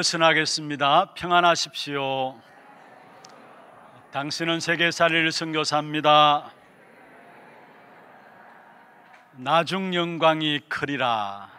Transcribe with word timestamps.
축복을 0.00 0.04
선하겠습니다. 0.04 1.14
평안하십시오. 1.14 2.38
당신은 4.12 4.60
세계살이를 4.60 5.30
선교사입니다. 5.30 6.52
나중 9.32 9.94
영광이 9.94 10.60
크리라. 10.68 11.50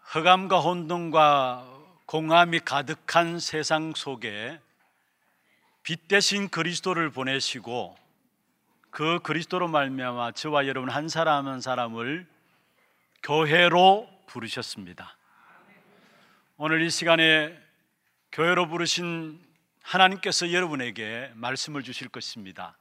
흑암과 0.00 0.60
혼돈과 0.60 1.66
공함이 2.06 2.60
가득한 2.60 3.38
세상 3.38 3.94
속에 3.94 4.60
빛 5.82 6.06
대신 6.08 6.48
그리스도를 6.48 7.10
보내시고 7.10 7.96
그 8.90 9.18
그리스도로 9.22 9.68
말미암아 9.68 10.32
저와 10.32 10.66
여러분 10.66 10.90
한 10.90 11.08
사람 11.08 11.48
한 11.48 11.60
사람을 11.60 12.26
교회로 13.22 14.13
부르셨습니다. 14.26 15.16
오늘 16.56 16.82
이 16.82 16.90
시간에 16.90 17.58
교회로 18.32 18.68
부르신 18.68 19.40
하나님께서 19.82 20.52
여러분에게 20.52 21.32
말씀을 21.34 21.82
주실 21.82 22.08
것입니다. 22.08 22.76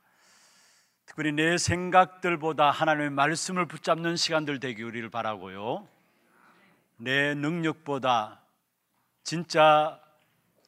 특별히 1.05 1.31
내 1.31 1.57
생각들보다 1.57 2.71
하나님의 2.71 3.09
말씀을 3.09 3.67
붙잡는 3.67 4.15
시간들 4.15 4.59
되기를 4.59 5.09
바라고요. 5.09 5.87
내 6.97 7.33
능력보다 7.35 8.41
진짜 9.23 9.99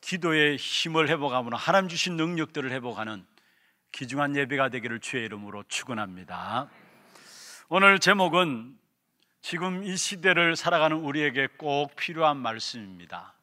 기도의 0.01 0.57
힘을 0.57 1.10
회복하므로 1.10 1.57
하나님 1.57 1.89
주신 1.89 2.18
능력들을 2.18 2.71
회복하는 2.71 3.25
귀중한 3.92 4.36
예배가 4.36 4.69
되기를 4.69 5.00
주의 5.00 5.25
이름으로 5.25 5.63
축원합니다. 5.68 6.69
오늘 7.69 8.00
제목은 8.00 8.78
지금 9.47 9.83
이 9.83 9.95
시대를 9.95 10.56
살아가는 10.56 10.97
우리에게 10.97 11.45
꼭 11.45 11.95
필요한 11.95 12.36
말씀입니다. 12.38 13.36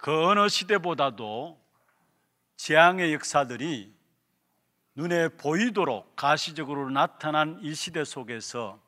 그 0.00 0.28
어느 0.28 0.48
시대보다도 0.48 1.60
재앙의 2.56 3.12
역사들이 3.12 3.94
눈에 4.94 5.28
보이도록 5.28 6.16
가시적으로 6.16 6.88
나타난 6.88 7.58
이 7.60 7.74
시대 7.74 8.02
속에서 8.02 8.80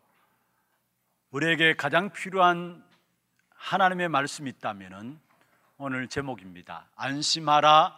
우리에게 1.33 1.77
가장 1.77 2.11
필요한 2.15 2.83
하나님의 3.51 4.09
말씀이 4.09 4.49
있다면 4.49 5.21
오늘 5.77 6.09
제목입니다. 6.09 6.89
안심하라, 6.97 7.95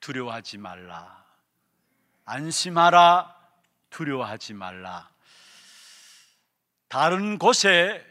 두려워하지 0.00 0.58
말라. 0.58 1.24
안심하라, 2.24 3.36
두려워하지 3.90 4.54
말라. 4.54 5.08
다른 6.90 7.38
곳에 7.38 8.04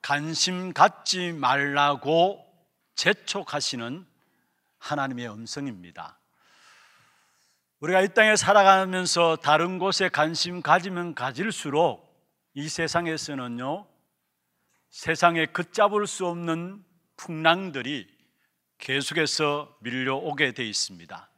관심 0.00 0.72
갖지 0.72 1.30
말라고 1.30 2.42
재촉하시는 2.94 4.06
하나님의 4.78 5.28
음성입니다. 5.28 6.18
우리가 7.80 8.00
이 8.00 8.08
땅에 8.14 8.34
살아가면서 8.34 9.36
다른 9.36 9.78
곳에 9.78 10.08
관심 10.08 10.62
가지면 10.62 11.14
가질수록 11.14 12.10
이 12.54 12.66
세상에서는요, 12.66 13.86
세상에 14.88 15.44
걷잡을 15.44 16.06
수 16.06 16.26
없는 16.26 16.82
풍랑들이 17.18 18.08
계속해서 18.78 19.76
밀려오게 19.80 20.54
돼 20.54 20.64
있습니다. 20.66 21.28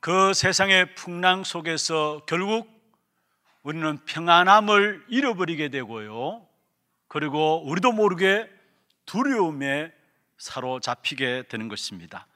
그 0.00 0.34
세상의 0.34 0.94
풍랑 0.96 1.44
속에서 1.44 2.20
결국 2.26 2.73
우리는 3.64 3.98
평안함을 4.04 5.06
잃어버리게 5.08 5.70
되고요. 5.70 6.46
그리고 7.08 7.66
우리도 7.66 7.92
모르게 7.92 8.48
두려움에 9.06 9.90
사로잡히게 10.36 11.44
되는 11.48 11.68
것입니다. 11.68 12.26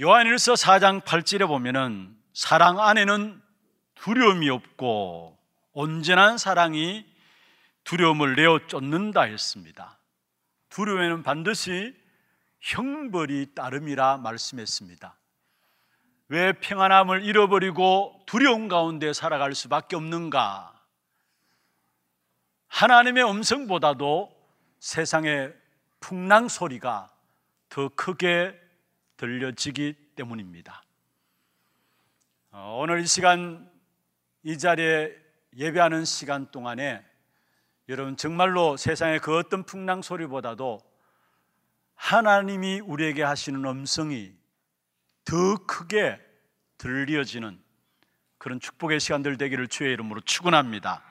요한일서 0.00 0.54
4장 0.54 1.02
8절에 1.02 1.46
보면은 1.46 2.16
사랑 2.32 2.80
안에는 2.80 3.40
두려움이 3.94 4.50
없고 4.50 5.38
온전한 5.72 6.38
사랑이 6.38 7.06
두려움을 7.84 8.34
내어 8.34 8.66
쫓는다 8.66 9.22
했습니다. 9.22 9.98
두려움에는 10.70 11.22
반드시 11.22 11.94
형벌이 12.60 13.54
따름이라 13.54 14.16
말씀했습니다. 14.16 15.16
왜 16.28 16.52
평안함을 16.52 17.24
잃어버리고 17.24 18.22
두려움 18.26 18.68
가운데 18.68 19.12
살아갈 19.12 19.54
수밖에 19.54 19.96
없는가? 19.96 20.72
하나님의 22.68 23.28
음성보다도 23.30 24.34
세상의 24.80 25.54
풍랑 26.00 26.48
소리가 26.48 27.10
더 27.68 27.88
크게 27.88 28.58
들려지기 29.16 29.94
때문입니다. 30.16 30.82
어, 32.50 32.78
오늘 32.80 33.00
이 33.00 33.06
시간 33.06 33.70
이 34.42 34.58
자리에 34.58 35.14
예배하는 35.56 36.04
시간 36.04 36.50
동안에 36.50 37.04
여러분 37.88 38.16
정말로 38.16 38.76
세상의 38.76 39.20
그 39.20 39.36
어떤 39.36 39.64
풍랑 39.64 40.02
소리보다도 40.02 40.80
하나님이 41.94 42.80
우리에게 42.80 43.22
하시는 43.22 43.64
음성이 43.64 44.32
더 45.24 45.56
크게 45.66 46.20
들려지는 46.78 47.58
그런 48.38 48.60
축복의 48.60 49.00
시간들 49.00 49.38
되기를 49.38 49.68
주의 49.68 49.92
이름으로 49.92 50.20
축원합니다. 50.20 51.02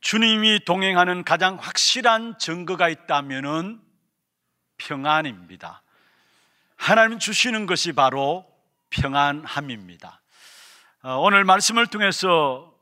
주님이 0.00 0.60
동행하는 0.64 1.24
가장 1.24 1.56
확실한 1.56 2.38
증거가 2.38 2.88
있다면은 2.88 3.80
평안입니다. 4.78 5.82
하나님 6.76 7.18
주시는 7.18 7.66
것이 7.66 7.92
바로 7.92 8.46
평안함입니다. 8.88 10.22
어, 11.02 11.16
오늘 11.18 11.44
말씀을 11.44 11.86
통해서 11.86 12.74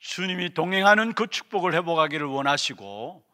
주님이 0.00 0.52
동행하는 0.52 1.14
그 1.14 1.26
축복을 1.26 1.72
회복하기를 1.72 2.26
원하시고 2.26 3.24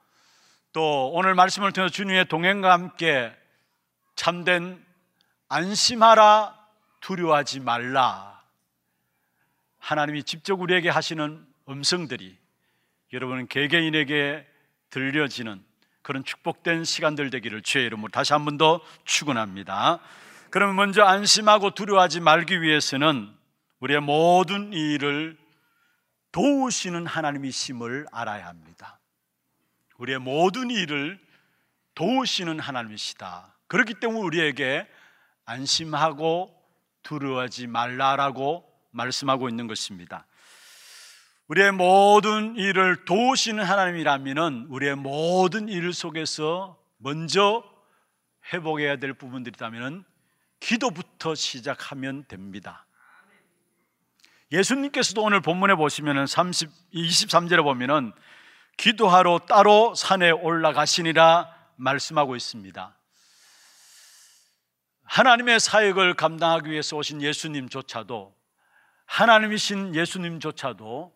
또 0.72 1.10
오늘 1.12 1.34
말씀을 1.34 1.72
통해서 1.72 1.92
주님의 1.92 2.26
동행과 2.26 2.72
함께 2.72 3.34
참된 4.14 4.85
안심하라 5.48 6.54
두려워하지 7.00 7.60
말라 7.60 8.42
하나님이 9.78 10.24
직접 10.24 10.60
우리에게 10.60 10.88
하시는 10.88 11.46
음성들이 11.68 12.36
여러분 13.12 13.46
개개인에게 13.46 14.46
들려지는 14.90 15.64
그런 16.02 16.24
축복된 16.24 16.84
시간들 16.84 17.30
되기를 17.30 17.62
주의 17.62 17.86
이름으로 17.86 18.10
다시 18.10 18.32
한 18.32 18.44
번 18.44 18.58
더 18.58 18.80
축원합니다. 19.04 20.00
그러면 20.50 20.76
먼저 20.76 21.02
안심하고 21.02 21.72
두려워하지 21.72 22.20
말기 22.20 22.62
위해서는 22.62 23.32
우리의 23.80 24.00
모든 24.00 24.72
일을 24.72 25.36
도우시는 26.32 27.06
하나님이심을 27.06 28.06
알아야 28.12 28.46
합니다. 28.46 28.98
우리의 29.98 30.18
모든 30.18 30.70
일을 30.70 31.18
도우시는 31.94 32.60
하나님이시다. 32.60 33.54
그렇기 33.66 33.94
때문에 33.94 34.20
우리에게 34.20 34.86
안심하고 35.46 36.52
두려워하지 37.02 37.68
말라라고 37.68 38.70
말씀하고 38.90 39.48
있는 39.48 39.66
것입니다. 39.66 40.26
우리의 41.48 41.72
모든 41.72 42.56
일을 42.56 43.04
도우시는 43.04 43.62
하나님이라면 43.62 44.66
우리의 44.68 44.96
모든 44.96 45.68
일 45.68 45.92
속에서 45.92 46.76
먼저 46.98 47.64
회복해야 48.52 48.96
될 48.96 49.14
부분들이라면 49.14 50.04
기도부터 50.58 51.34
시작하면 51.34 52.24
됩니다. 52.26 52.86
예수님께서도 54.50 55.22
오늘 55.22 55.40
본문에 55.40 55.74
보시면 55.74 56.26
30, 56.26 56.70
23절에 56.92 57.62
보면은 57.62 58.12
기도하러 58.76 59.40
따로 59.48 59.94
산에 59.94 60.30
올라가시니라 60.30 61.52
말씀하고 61.76 62.36
있습니다. 62.36 62.96
하나님의 65.06 65.60
사역을 65.60 66.14
감당하기 66.14 66.70
위해서 66.70 66.96
오신 66.96 67.22
예수님조차도 67.22 68.34
하나님이신 69.06 69.94
예수님조차도 69.94 71.14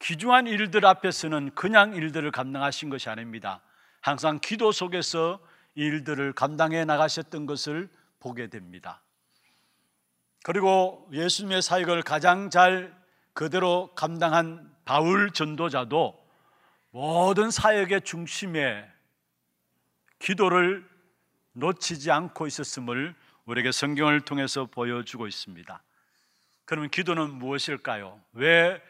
귀중한 0.00 0.46
일들 0.46 0.84
앞에서는 0.84 1.54
그냥 1.54 1.94
일들을 1.94 2.30
감당하신 2.30 2.90
것이 2.90 3.08
아닙니다. 3.08 3.62
항상 4.00 4.38
기도 4.40 4.70
속에서 4.70 5.40
일들을 5.74 6.34
감당해 6.34 6.84
나가셨던 6.84 7.46
것을 7.46 7.88
보게 8.20 8.48
됩니다. 8.48 9.00
그리고 10.42 11.08
예수님의 11.12 11.62
사역을 11.62 12.02
가장 12.02 12.50
잘 12.50 12.94
그대로 13.32 13.94
감당한 13.94 14.70
바울 14.84 15.30
전도자도 15.30 16.22
모든 16.90 17.50
사역의 17.50 18.02
중심에 18.02 18.86
기도를 20.18 20.86
놓치지 21.54 22.10
않고 22.10 22.46
있었음을 22.46 23.14
우리에게 23.46 23.72
성경을 23.72 24.20
통해서 24.20 24.66
보여주고 24.66 25.26
있습니다. 25.26 25.82
그러면 26.64 26.90
기도는 26.90 27.34
무엇일까요? 27.34 28.20
왜 28.32 28.82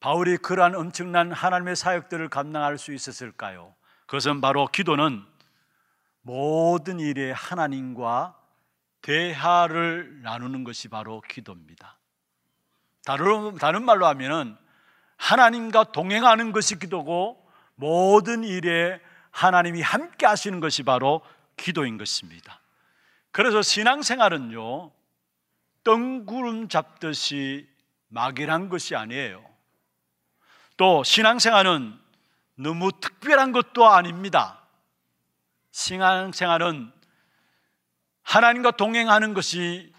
바울이 0.00 0.38
그러한 0.38 0.74
엄청난 0.74 1.30
하나님의 1.30 1.76
사역들을 1.76 2.28
감당할 2.28 2.78
수 2.78 2.92
있었을까요? 2.92 3.74
그것은 4.06 4.40
바로 4.40 4.66
기도는 4.66 5.24
모든 6.22 7.00
일에 7.00 7.32
하나님과 7.32 8.36
대화를 9.02 10.22
나누는 10.22 10.64
것이 10.64 10.88
바로 10.88 11.20
기도입니다. 11.22 11.98
다른, 13.04 13.84
말로 13.84 14.06
하면은 14.06 14.56
하나님과 15.16 15.92
동행하는 15.92 16.52
것이 16.52 16.78
기도고 16.78 17.46
모든 17.74 18.44
일에 18.44 19.00
하나님이 19.30 19.80
함께 19.80 20.26
하시는 20.26 20.60
것이 20.60 20.82
바로 20.82 21.22
기도인 21.60 21.98
것입니다. 21.98 22.60
그래서 23.30 23.62
신앙생활은요, 23.62 24.90
뜬구름 25.84 26.68
잡듯이 26.68 27.68
막연한 28.08 28.68
것이 28.68 28.96
아니에요. 28.96 29.44
또 30.76 31.04
신앙생활은 31.04 31.98
너무 32.56 32.90
특별한 33.00 33.52
것도 33.52 33.86
아닙니다. 33.86 34.60
신앙생활은 35.70 36.92
하나님과 38.22 38.72
동행하는 38.72 39.34
것이 39.34 39.92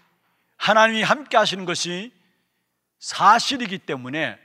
하나님이 0.56 1.02
함께 1.02 1.36
하시는 1.36 1.64
것이 1.64 2.12
사실이기 2.98 3.78
때문에 3.78 4.38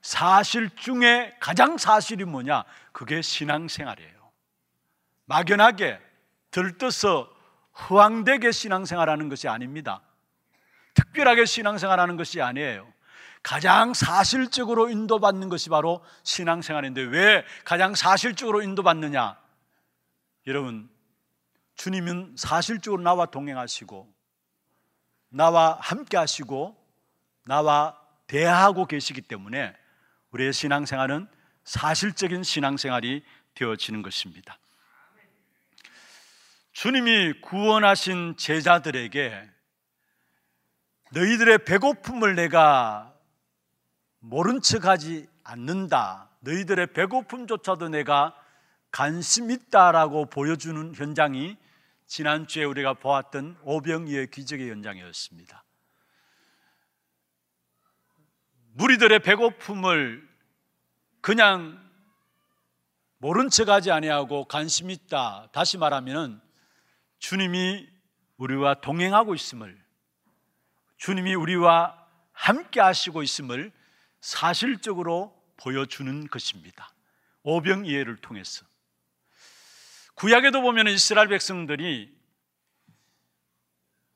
사실 0.00 0.70
중에 0.76 1.36
가장 1.40 1.76
사실이 1.76 2.24
뭐냐? 2.24 2.64
그게 2.92 3.20
신앙생활이에요. 3.20 4.30
막연하게 5.26 6.07
들떠서 6.50 7.32
허황되게 7.88 8.50
신앙생활하는 8.50 9.28
것이 9.28 9.48
아닙니다. 9.48 10.02
특별하게 10.94 11.44
신앙생활하는 11.44 12.16
것이 12.16 12.40
아니에요. 12.40 12.92
가장 13.42 13.94
사실적으로 13.94 14.90
인도받는 14.90 15.48
것이 15.48 15.68
바로 15.70 16.04
신앙생활인데 16.24 17.02
왜 17.02 17.44
가장 17.64 17.94
사실적으로 17.94 18.62
인도받느냐? 18.62 19.38
여러분, 20.48 20.90
주님은 21.76 22.34
사실적으로 22.36 23.02
나와 23.02 23.26
동행하시고 23.26 24.12
나와 25.30 25.78
함께 25.80 26.16
하시고 26.16 26.76
나와 27.44 27.98
대하고 28.26 28.86
계시기 28.86 29.22
때문에 29.22 29.74
우리의 30.32 30.52
신앙생활은 30.52 31.28
사실적인 31.64 32.42
신앙생활이 32.42 33.24
되어지는 33.54 34.02
것입니다. 34.02 34.58
주님이 36.78 37.40
구원하신 37.40 38.36
제자들에게 38.36 39.50
너희들의 41.10 41.64
배고픔을 41.64 42.36
내가 42.36 43.12
모른 44.20 44.60
척 44.60 44.84
하지 44.84 45.26
않는다. 45.42 46.30
너희들의 46.38 46.92
배고픔조차도 46.92 47.88
내가 47.88 48.32
관심 48.92 49.50
있다라고 49.50 50.26
보여주는 50.26 50.94
현장이 50.94 51.56
지난주에 52.06 52.62
우리가 52.62 52.94
보았던 52.94 53.58
오병이의 53.62 54.30
기적의 54.30 54.70
현장이었습니다. 54.70 55.64
무리들의 58.74 59.18
배고픔을 59.18 60.28
그냥 61.20 61.90
모른 63.16 63.48
척 63.48 63.68
하지 63.68 63.90
아니하고 63.90 64.44
관심 64.44 64.90
있다. 64.90 65.48
다시 65.50 65.76
말하면 65.76 66.46
주님이 67.18 67.88
우리와 68.36 68.80
동행하고 68.80 69.34
있음을 69.34 69.78
주님이 70.96 71.34
우리와 71.34 71.96
함께 72.32 72.80
하시고 72.80 73.22
있음을 73.22 73.72
사실적으로 74.20 75.34
보여주는 75.56 76.26
것입니다. 76.28 76.92
오병이해를 77.42 78.16
통해서. 78.16 78.66
구약에도 80.14 80.60
보면 80.60 80.88
이스라엘 80.88 81.28
백성들이 81.28 82.16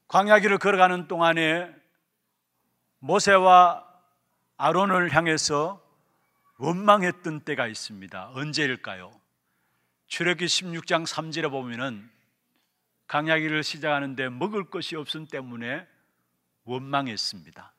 광야길을 0.09 0.59
걸어가는 0.59 1.09
동안에 1.09 1.75
모세와 2.99 3.89
아론을 4.57 5.15
향해서 5.15 5.81
원망했던 6.59 7.41
때가 7.41 7.67
있습니다. 7.67 8.31
언제일까요? 8.35 9.13
출애기 10.07 10.45
16장 10.45 11.07
3절에 11.07 11.51
보면은 11.51 12.11
강야기를 13.13 13.63
시작하는데 13.63 14.31
먹을 14.31 14.71
것이 14.71 14.97
없음 14.97 15.27
때문에 15.27 15.87
원망했습니다. 16.65 17.75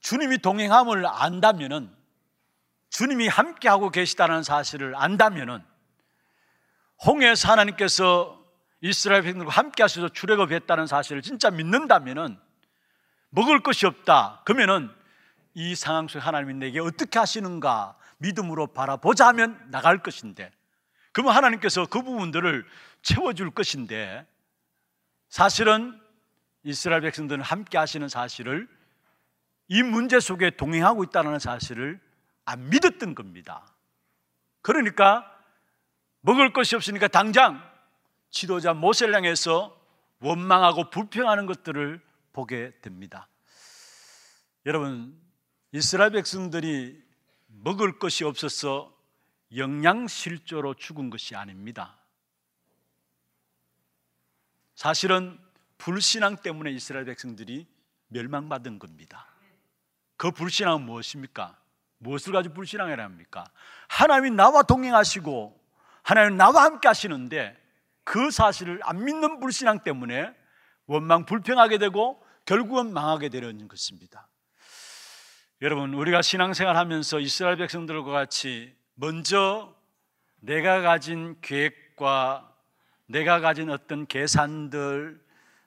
주님이 0.00 0.38
동행함을 0.38 1.04
안다면은 1.04 1.94
주님이 2.88 3.28
함께하고 3.28 3.90
계시다는 3.90 4.42
사실을 4.42 4.96
안다면은 4.96 5.62
홍해에서 7.04 7.52
하나님께서 7.52 8.42
이스라엘 8.80 9.24
백성들과 9.24 9.52
함께 9.52 9.82
하셔서 9.82 10.08
출애굽했다는 10.08 10.86
사실을 10.86 11.20
진짜 11.20 11.50
믿는다면은 11.50 12.40
먹을 13.28 13.62
것이 13.62 13.84
없다. 13.84 14.40
그러면은 14.46 14.90
이 15.52 15.74
상황 15.74 16.08
속에 16.08 16.24
하나님이 16.24 16.54
내게 16.54 16.80
어떻게 16.80 17.18
하시는가 17.18 17.98
믿음으로 18.16 18.68
바라보자 18.68 19.26
하면 19.26 19.62
나갈 19.70 20.02
것인데 20.02 20.50
그러면 21.12 21.34
하나님께서 21.34 21.84
그 21.84 22.00
부분들을 22.00 22.64
채워줄 23.08 23.50
것인데 23.50 24.26
사실은 25.28 25.98
이스라엘 26.62 27.00
백성들은 27.02 27.42
함께 27.42 27.78
하시는 27.78 28.06
사실을 28.08 28.68
이 29.68 29.82
문제 29.82 30.20
속에 30.20 30.50
동행하고 30.50 31.04
있다는 31.04 31.38
사실을 31.38 32.00
안 32.44 32.68
믿었던 32.70 33.14
겁니다. 33.14 33.74
그러니까 34.60 35.30
먹을 36.20 36.52
것이 36.52 36.76
없으니까 36.76 37.08
당장 37.08 37.62
지도자 38.30 38.74
모세를 38.74 39.14
향해서 39.14 39.74
원망하고 40.20 40.90
불평하는 40.90 41.46
것들을 41.46 42.00
보게 42.32 42.72
됩니다. 42.80 43.28
여러분, 44.66 45.18
이스라엘 45.72 46.10
백성들이 46.10 47.02
먹을 47.46 47.98
것이 47.98 48.24
없어서 48.24 48.94
영양실조로 49.54 50.74
죽은 50.74 51.08
것이 51.08 51.36
아닙니다. 51.36 51.97
사실은 54.78 55.36
불신앙 55.76 56.36
때문에 56.36 56.70
이스라엘 56.70 57.04
백성들이 57.04 57.66
멸망받은 58.10 58.78
겁니다. 58.78 59.26
그 60.16 60.30
불신앙은 60.30 60.82
무엇입니까? 60.82 61.58
무엇을 61.98 62.32
가지고 62.32 62.54
불신앙이라 62.54 63.02
합니까? 63.02 63.44
하나님이 63.88 64.30
나와 64.36 64.62
동행하시고 64.62 65.60
하나님 66.04 66.36
나와 66.36 66.62
함께 66.62 66.86
하시는데 66.86 67.60
그 68.04 68.30
사실을 68.30 68.78
안 68.84 69.04
믿는 69.04 69.40
불신앙 69.40 69.80
때문에 69.80 70.32
원망 70.86 71.24
불평하게 71.24 71.78
되고 71.78 72.24
결국은 72.44 72.92
망하게 72.92 73.30
되는 73.30 73.66
것입니다. 73.66 74.28
여러분, 75.60 75.92
우리가 75.92 76.22
신앙생활 76.22 76.76
하면서 76.76 77.18
이스라엘 77.18 77.56
백성들과 77.56 78.12
같이 78.12 78.76
먼저 78.94 79.74
내가 80.36 80.82
가진 80.82 81.36
계획과 81.40 82.47
내가 83.08 83.40
가진 83.40 83.70
어떤 83.70 84.06
계산들, 84.06 85.20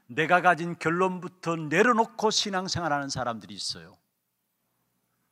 내가 0.07 0.41
가진 0.41 0.77
결론부터 0.77 1.55
내려놓고 1.55 2.29
신앙생활하는 2.29 3.09
사람들이 3.09 3.53
있어요. 3.53 3.97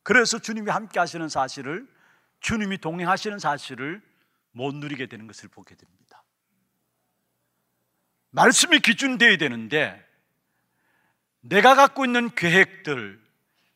그래서 0.03 0.39
주님이 0.39 0.71
함께 0.71 0.99
하시는 0.99 1.29
사실을 1.29 1.87
주님이 2.39 2.79
동행하시는 2.79 3.37
사실을 3.37 4.01
못 4.51 4.73
누리게 4.73 5.05
되는 5.05 5.27
것을 5.27 5.49
보게 5.49 5.75
됩니다. 5.75 6.23
말씀이 8.31 8.79
기준되어야 8.79 9.37
되는데 9.37 10.03
내가 11.41 11.75
갖고 11.75 12.05
있는 12.05 12.33
계획들, 12.33 13.21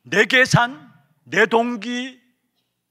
내 0.02 0.24
계산, 0.24 0.92
내 1.22 1.46
동기, 1.46 2.20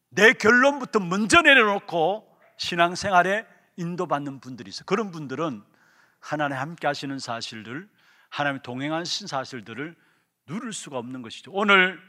내 0.09 0.33
결론부터 0.33 1.00
먼저 1.00 1.41
내려놓고 1.41 2.29
신앙생활에 2.57 3.52
인도받는 3.77 4.39
분들이 4.39 4.69
있어요. 4.69 4.85
그런 4.85 5.11
분들은 5.11 5.63
하나님 6.19 6.57
함께 6.57 6.87
하시는 6.87 7.17
사실들, 7.19 7.87
하나님 8.29 8.61
동행하신 8.61 9.27
사실들을 9.27 9.95
누릴 10.47 10.73
수가 10.73 10.97
없는 10.97 11.21
것이죠. 11.21 11.51
오늘 11.51 11.99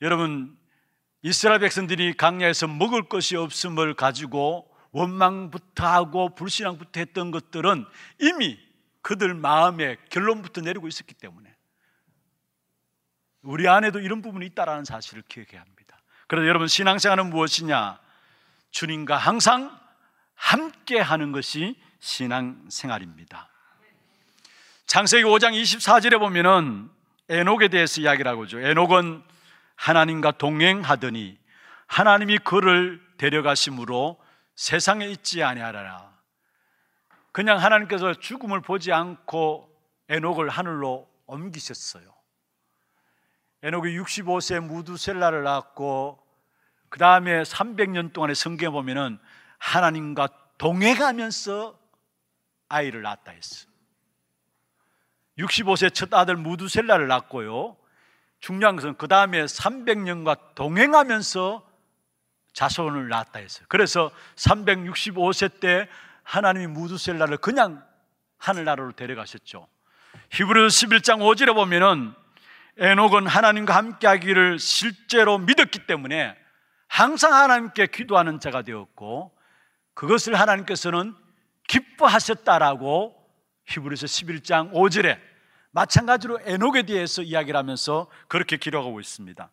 여러분 0.00 0.56
이스라엘 1.22 1.60
백성들이 1.60 2.16
강야에서 2.16 2.68
먹을 2.68 3.08
것이 3.08 3.36
없음을 3.36 3.94
가지고 3.94 4.72
원망부터 4.92 5.86
하고 5.86 6.34
불신앙부터 6.34 7.00
했던 7.00 7.30
것들은 7.30 7.84
이미 8.20 8.58
그들 9.02 9.34
마음에 9.34 9.96
결론부터 10.10 10.60
내리고 10.60 10.88
있었기 10.88 11.14
때문에 11.14 11.54
우리 13.42 13.68
안에도 13.68 14.00
이런 14.00 14.22
부분이 14.22 14.46
있다라는 14.46 14.84
사실을 14.84 15.22
기억해야 15.28 15.60
합니다. 15.60 15.98
그래서 16.26 16.46
여러분 16.46 16.68
신앙생활은 16.68 17.30
무엇이냐? 17.30 17.98
주님과 18.70 19.16
항상 19.16 19.77
함께 20.38 20.98
하는 21.00 21.32
것이 21.32 21.76
신앙생활입니다. 21.98 23.48
창세기 24.86 25.24
5장 25.24 25.52
24절에 25.60 26.18
보면은 26.18 26.88
에녹에 27.28 27.68
대해서 27.68 28.00
이야기를 28.00 28.30
하고 28.30 28.44
있죠. 28.44 28.58
에녹은 28.60 29.22
하나님과 29.74 30.32
동행하더니 30.32 31.38
하나님이 31.86 32.38
그를 32.38 33.02
데려가심으로 33.18 34.18
세상에 34.54 35.06
있지 35.08 35.42
아니하라. 35.42 36.08
그냥 37.32 37.58
하나님께서 37.58 38.14
죽음을 38.14 38.60
보지 38.62 38.92
않고 38.92 39.68
에녹을 40.08 40.48
하늘로 40.48 41.08
옮기셨어요. 41.26 42.14
에녹이 43.62 43.98
65세 43.98 44.60
무두셀라를 44.60 45.42
낳았고 45.42 46.24
그 46.88 46.98
다음에 46.98 47.42
300년 47.42 48.12
동안의 48.12 48.34
성경에 48.34 48.70
보면은 48.70 49.18
하나님과 49.58 50.28
동행하면서 50.58 51.78
아이를 52.68 53.02
낳았다 53.02 53.32
했어. 53.32 53.66
65세 55.38 55.94
첫 55.94 56.12
아들 56.14 56.36
무두셀라를 56.36 57.06
낳고요. 57.08 57.76
중요한 58.40 58.76
것은 58.76 58.96
그 58.96 59.08
다음에 59.08 59.44
300년과 59.44 60.54
동행하면서 60.54 61.66
자손을 62.52 63.08
낳았다 63.08 63.38
했어요. 63.38 63.66
그래서 63.68 64.10
365세 64.36 65.60
때 65.60 65.88
하나님이 66.24 66.66
무두셀라를 66.68 67.38
그냥 67.38 67.84
하늘나라로 68.38 68.92
데려가셨죠. 68.92 69.68
히브리서 70.30 70.66
11장 70.66 71.18
5절에 71.18 71.54
보면은 71.54 72.14
에녹은 72.78 73.26
하나님과 73.26 73.74
함께 73.74 74.06
하기를 74.06 74.58
실제로 74.58 75.38
믿었기 75.38 75.86
때문에 75.86 76.36
항상 76.86 77.34
하나님께 77.34 77.86
기도하는 77.88 78.40
자가 78.40 78.62
되었고 78.62 79.36
그것을 79.98 80.38
하나님께서는 80.38 81.12
기뻐하셨다라고 81.66 83.16
히브리서 83.66 84.06
11장 84.06 84.70
5절에 84.70 85.20
마찬가지로 85.72 86.38
에녹에 86.44 86.84
대해서 86.84 87.20
이야기를 87.20 87.58
하면서 87.58 88.06
그렇게 88.28 88.58
기록하고 88.58 89.00
있습니다. 89.00 89.50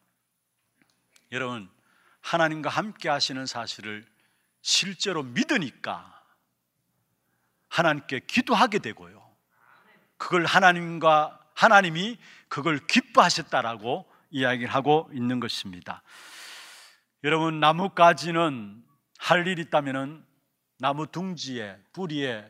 여러분, 1.32 1.68
하나님과 2.22 2.70
함께 2.70 3.10
하시는 3.10 3.44
사실을 3.48 4.06
실제로 4.62 5.24
믿으니까 5.24 6.24
하나님께 7.70 8.20
기도하게 8.28 8.78
되고요. 8.78 9.28
그걸 10.18 10.46
하나님과 10.46 11.40
하나님이 11.56 12.20
그걸 12.50 12.86
기뻐하셨다라고 12.86 14.06
이야기를 14.30 14.72
하고 14.72 15.10
있는 15.12 15.40
것입니다. 15.40 16.04
여러분 17.24 17.60
나무가지는 17.60 18.84
할 19.18 19.48
일 19.48 19.58
있다면은 19.58 20.35
나무 20.78 21.08
둥지에 21.08 21.78
뿌리에 21.94 22.46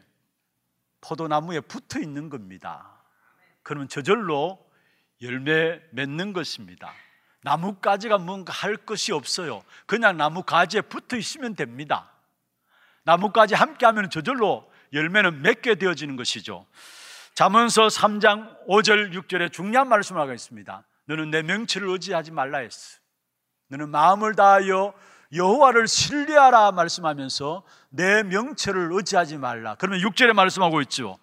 포도나무에 1.02 1.60
붙어 1.62 2.00
있는 2.00 2.30
겁니다. 2.30 3.04
그러면 3.64 3.88
저절로 3.88 4.60
열매 5.22 5.82
맺는 5.92 6.34
것입니다. 6.34 6.94
나뭇가지가 7.42 8.18
뭔가 8.18 8.52
할 8.52 8.76
것이 8.76 9.12
없어요. 9.12 9.64
그냥 9.86 10.18
나뭇가지에 10.18 10.82
붙어 10.82 11.16
있으면 11.16 11.56
됩니다. 11.56 12.12
나뭇가지 13.04 13.54
함께 13.54 13.86
하면 13.86 14.10
저절로 14.10 14.70
열매는 14.94 15.42
맺게 15.44 15.76
되어지는 15.76 16.16
것이죠. 16.16 16.66
잠언서 17.36 17.88
3장 17.88 18.66
5절 18.68 19.14
6절에 19.14 19.52
중요한 19.52 19.90
말씀을 19.90 20.22
하고 20.22 20.34
있습니다. 20.34 20.84
너는 21.06 21.30
내 21.30 21.44
명치를 21.44 21.88
의지하지 21.90 22.32
말라 22.32 22.60
했어. 22.60 23.00
너는 23.68 23.90
마음을 23.90 24.36
다하여 24.36 24.94
여호와를 25.34 25.88
신뢰하라 25.88 26.72
말씀하면서 26.72 27.64
내 27.96 28.24
명체를 28.24 28.90
의지하지 28.92 29.38
말라. 29.38 29.76
그러면 29.76 30.00
6절에 30.02 30.34
말씀하고 30.34 30.82
있죠. 30.82 31.18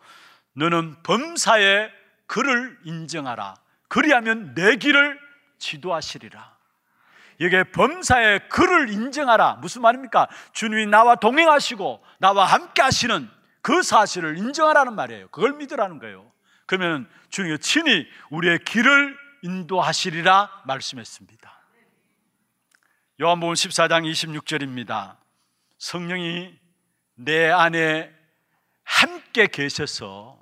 너는 0.55 1.03
범사의 1.03 1.91
그를 2.27 2.79
인정하라. 2.85 3.55
그리하면 3.89 4.55
내 4.55 4.77
길을 4.77 5.19
지도하시리라. 5.59 6.53
이게 7.39 7.65
범사의 7.65 8.49
그를 8.49 8.91
인정하라. 8.91 9.55
무슨 9.57 9.83
말입니까? 9.83 10.29
주님이 10.53 10.87
나와 10.87 11.17
동행하시고 11.17 12.03
나와 12.19 12.45
함께 12.45 12.83
하시는 12.83 13.29
그 13.63 13.83
사실을 13.83 14.39
인정하라는 14.39 14.95
말이에요. 14.95 15.29
그걸 15.29 15.55
믿으라는 15.55 15.99
거예요. 15.99 16.31
그러면 16.67 17.09
주님이 17.31 17.59
친히 17.59 18.07
우리의 18.31 18.61
길을 18.65 19.19
인도하시리라 19.43 20.63
말씀했습니다. 20.67 21.53
요한복음 23.21 23.55
14장 23.55 24.11
26절입니다. 24.11 25.17
성령이 25.79 26.62
내 27.15 27.51
안에 27.51 28.13
함께 28.85 29.47
계셔서 29.47 30.39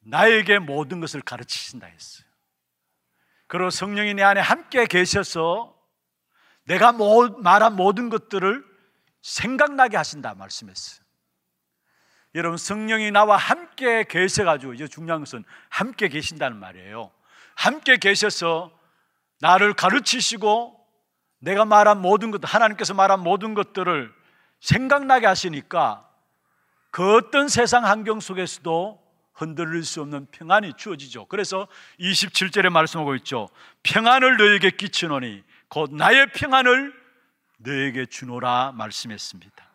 나에게 0.00 0.58
모든 0.58 1.00
것을 1.00 1.20
가르치신다 1.22 1.86
했어요. 1.86 2.26
그리고 3.46 3.70
성령이 3.70 4.14
내 4.14 4.22
안에 4.22 4.40
함께 4.40 4.86
계셔서 4.86 5.74
내가 6.64 6.92
말한 6.92 7.76
모든 7.76 8.08
것들을 8.08 8.64
생각나게 9.22 9.96
하신다 9.96 10.34
말씀했어요. 10.34 11.04
여러분 12.34 12.58
성령이 12.58 13.10
나와 13.12 13.36
함께 13.36 14.04
계셔가지고 14.04 14.74
이제 14.74 14.88
중요한 14.88 15.20
것은 15.20 15.44
함께 15.68 16.08
계신다는 16.08 16.58
말이에요. 16.58 17.12
함께 17.54 17.96
계셔서 17.96 18.76
나를 19.40 19.74
가르치시고 19.74 20.80
내가 21.38 21.64
말한 21.64 22.00
모든 22.00 22.30
것, 22.30 22.40
하나님께서 22.42 22.94
말한 22.94 23.20
모든 23.20 23.54
것들을 23.54 24.12
생각나게 24.64 25.26
하시니까 25.26 26.10
그 26.90 27.16
어떤 27.16 27.48
세상 27.48 27.84
환경 27.84 28.18
속에서도 28.18 29.02
흔들릴 29.34 29.84
수 29.84 30.00
없는 30.00 30.26
평안이 30.30 30.74
주어지죠. 30.78 31.26
그래서 31.26 31.68
27절에 32.00 32.70
말씀하고 32.70 33.14
있죠. 33.16 33.50
평안을 33.82 34.38
너에게 34.38 34.70
끼치노니 34.70 35.44
곧 35.68 35.92
나의 35.92 36.32
평안을 36.32 36.94
너에게 37.58 38.06
주노라 38.06 38.72
말씀했습니다. 38.72 39.70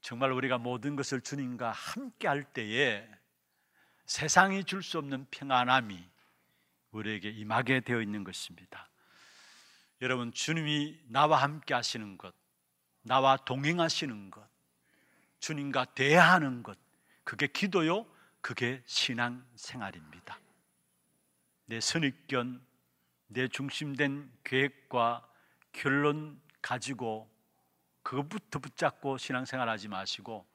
정말 0.00 0.32
우리가 0.32 0.56
모든 0.56 0.96
것을 0.96 1.20
주님과 1.20 1.72
함께 1.72 2.26
할 2.26 2.44
때에 2.44 3.06
세상이 4.06 4.64
줄 4.64 4.82
수 4.82 4.96
없는 4.96 5.26
평안함이 5.30 6.08
우리에게 6.92 7.28
임하게 7.28 7.80
되어 7.80 8.00
있는 8.00 8.24
것입니다. 8.24 8.88
여러분, 10.00 10.32
주님이 10.32 10.98
나와 11.08 11.42
함께 11.42 11.74
하시는 11.74 12.16
것, 12.16 12.34
나와 13.08 13.38
동행하시는 13.38 14.30
것, 14.30 14.46
주님과 15.40 15.86
대화하는 15.86 16.62
것, 16.62 16.78
그게 17.24 17.46
기도요, 17.46 18.06
그게 18.42 18.82
신앙 18.84 19.44
생활입니다. 19.56 20.38
내 21.64 21.80
선입견, 21.80 22.64
내 23.28 23.48
중심된 23.48 24.30
계획과 24.44 25.26
결론 25.72 26.40
가지고 26.60 27.30
그것부터 28.02 28.58
붙잡고 28.58 29.16
신앙생활 29.16 29.68
하지 29.68 29.88
마시고 29.88 30.46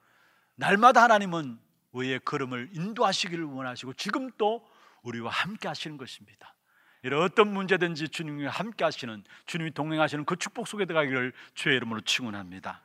날마다 0.55 1.03
하나님은 1.03 1.59
우리의 1.91 2.19
걸음을 2.19 2.69
인도하시기를 2.73 3.45
원하시고 3.45 3.93
지금 3.93 4.29
또 4.37 4.67
우리와 5.01 5.31
함께 5.31 5.67
하시는 5.67 5.97
것입니다. 5.97 6.55
이런 7.03 7.21
어떤 7.21 7.53
문제든지 7.53 8.09
주님과 8.09 8.49
함께 8.49 8.85
하시는 8.85 9.23
주님이 9.45 9.71
동행하시는 9.71 10.23
그 10.23 10.37
축복 10.37 10.67
속에 10.67 10.85
들어가기를 10.85 11.33
주의 11.53 11.75
이름으로 11.75 11.99
축원합니다. 12.01 12.81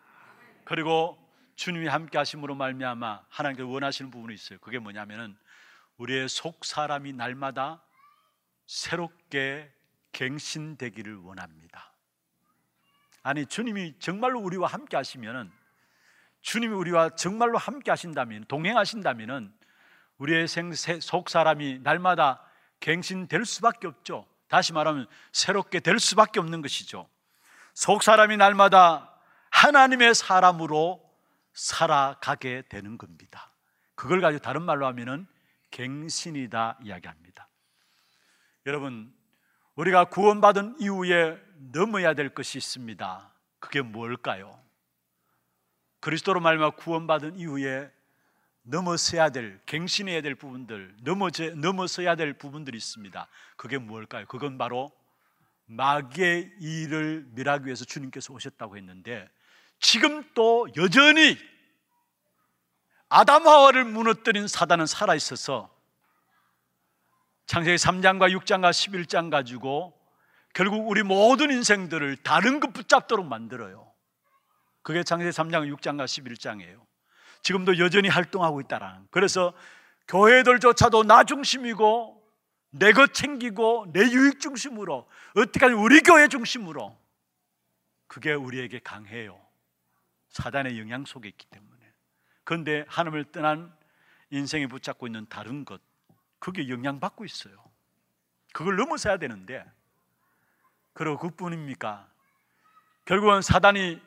그리고 0.65 1.17
주님이 1.55 1.87
함께 1.87 2.19
하심으로 2.19 2.57
말미암아 2.57 3.23
하나님께 3.29 3.63
원하시는 3.63 4.11
부분이 4.11 4.35
있어요. 4.35 4.59
그게 4.59 4.81
뭐냐면은 4.81 5.37
우리의 5.99 6.29
속 6.29 6.65
사람이 6.65 7.13
날마다 7.13 7.81
새롭게 8.67 9.73
갱신되기를 10.13 11.17
원합니다. 11.17 11.93
아니 13.23 13.47
주님이 13.47 13.95
정말로 14.01 14.41
우리와 14.41 14.69
함께 14.69 14.97
하시면은 14.97 15.51
주님이 16.41 16.75
우리와 16.75 17.11
정말로 17.11 17.57
함께 17.57 17.93
하신다면 17.93 18.47
동행하신다면은 18.49 19.53
우리의 20.19 20.49
생세 20.49 20.99
속 20.99 21.31
사람이 21.31 21.81
날마다 21.83 22.48
갱신될 22.81 23.45
수밖에 23.45 23.87
없죠. 23.87 24.27
다시 24.49 24.73
말하면 24.73 25.07
새롭게 25.33 25.81
될 25.81 25.99
수밖에 25.99 26.41
없는 26.41 26.63
것이죠. 26.63 27.09
속 27.75 28.03
사람이 28.03 28.37
날마다 28.37 29.15
하나님의 29.51 30.15
사람으로 30.15 31.03
살아가게 31.53 32.63
되는 32.69 32.99
겁니다. 32.99 33.53
그걸 33.95 34.21
가지고 34.21 34.43
다른 34.43 34.63
말로 34.63 34.87
하면은 34.87 35.27
갱신이다 35.71 36.79
이야기합니다. 36.83 37.49
여러분, 38.67 39.13
우리가 39.75 40.07
구원받은 40.07 40.77
이후에 40.81 41.39
넘어야 41.73 42.15
될 42.15 42.35
것이 42.35 42.59
있습니다. 42.59 43.33
그게 43.59 43.81
뭘까요? 43.81 44.61
그리스도로 46.01 46.41
말미암아 46.41 46.77
구원받은 46.77 47.37
이후에 47.37 47.91
넘어서야 48.69 49.31
될 49.31 49.61
갱신해야 49.67 50.21
될 50.21 50.35
부분들 50.35 50.95
넘어져, 51.03 51.51
넘어서야 51.55 52.17
될 52.17 52.35
부분들이 52.35 52.77
있습니다 52.77 53.27
그게 53.57 53.79
무엇일까요? 53.79 54.27
그건 54.27 54.59
바로 54.59 54.93
마귀의 55.67 56.53
일을 56.61 57.27
멸하기 57.35 57.67
위해서 57.67 57.85
주님께서 57.85 58.33
오셨다고 58.33 58.77
했는데 58.77 59.29
지금 59.81 60.25
또 60.35 60.69
여전히 60.77 61.39
아담 63.09 63.47
하와를 63.47 63.85
무너뜨린 63.85 64.49
사단은 64.49 64.87
살아 64.87 65.15
있어서 65.15 65.75
창세기 67.47 67.77
3장과 67.77 68.31
6장과 68.39 68.71
11장 68.71 69.31
가지고 69.31 69.99
결국 70.53 70.89
우리 70.89 71.03
모든 71.03 71.51
인생들을 71.51 72.19
다른 72.19 72.61
것 72.61 72.73
붙잡도록 72.73 73.27
만들어요. 73.27 73.91
그게 74.83 75.03
창세기 75.03 75.31
3장, 75.31 75.75
6장과 75.77 76.05
11장이에요. 76.05 76.88
지금도 77.43 77.79
여전히 77.79 78.09
활동하고 78.09 78.61
있다라는. 78.61 79.09
그래서 79.11 79.53
교회들조차도 80.09 81.05
나 81.05 81.25
중심이고 81.25 82.19
내 82.71 82.93
것 82.93 83.15
챙기고 83.15 83.87
내 83.93 84.01
유익 84.11 84.41
중심으로 84.41 85.09
어떻게 85.37 85.67
하면 85.67 85.79
우리 85.81 86.01
교회 86.01 86.29
중심으로 86.29 86.97
그게 88.07 88.33
우리에게 88.33 88.81
강해요. 88.81 89.41
사단의 90.29 90.79
영향 90.79 91.05
속에 91.05 91.29
있기 91.29 91.47
때문에. 91.47 91.79
그런데 92.45 92.85
하나님을 92.89 93.25
떠난 93.33 93.75
인생에 94.31 94.67
붙잡고 94.67 95.07
있는 95.07 95.27
다른 95.29 95.65
것 95.65 95.81
그게 96.39 96.69
영향받고 96.69 97.25
있어요. 97.25 97.55
그걸 98.53 98.77
넘어서야 98.77 99.19
되는데 99.19 99.65
그리고 100.93 101.19
그뿐입니까? 101.19 102.09
결국은 103.05 103.41
사단이 103.41 104.01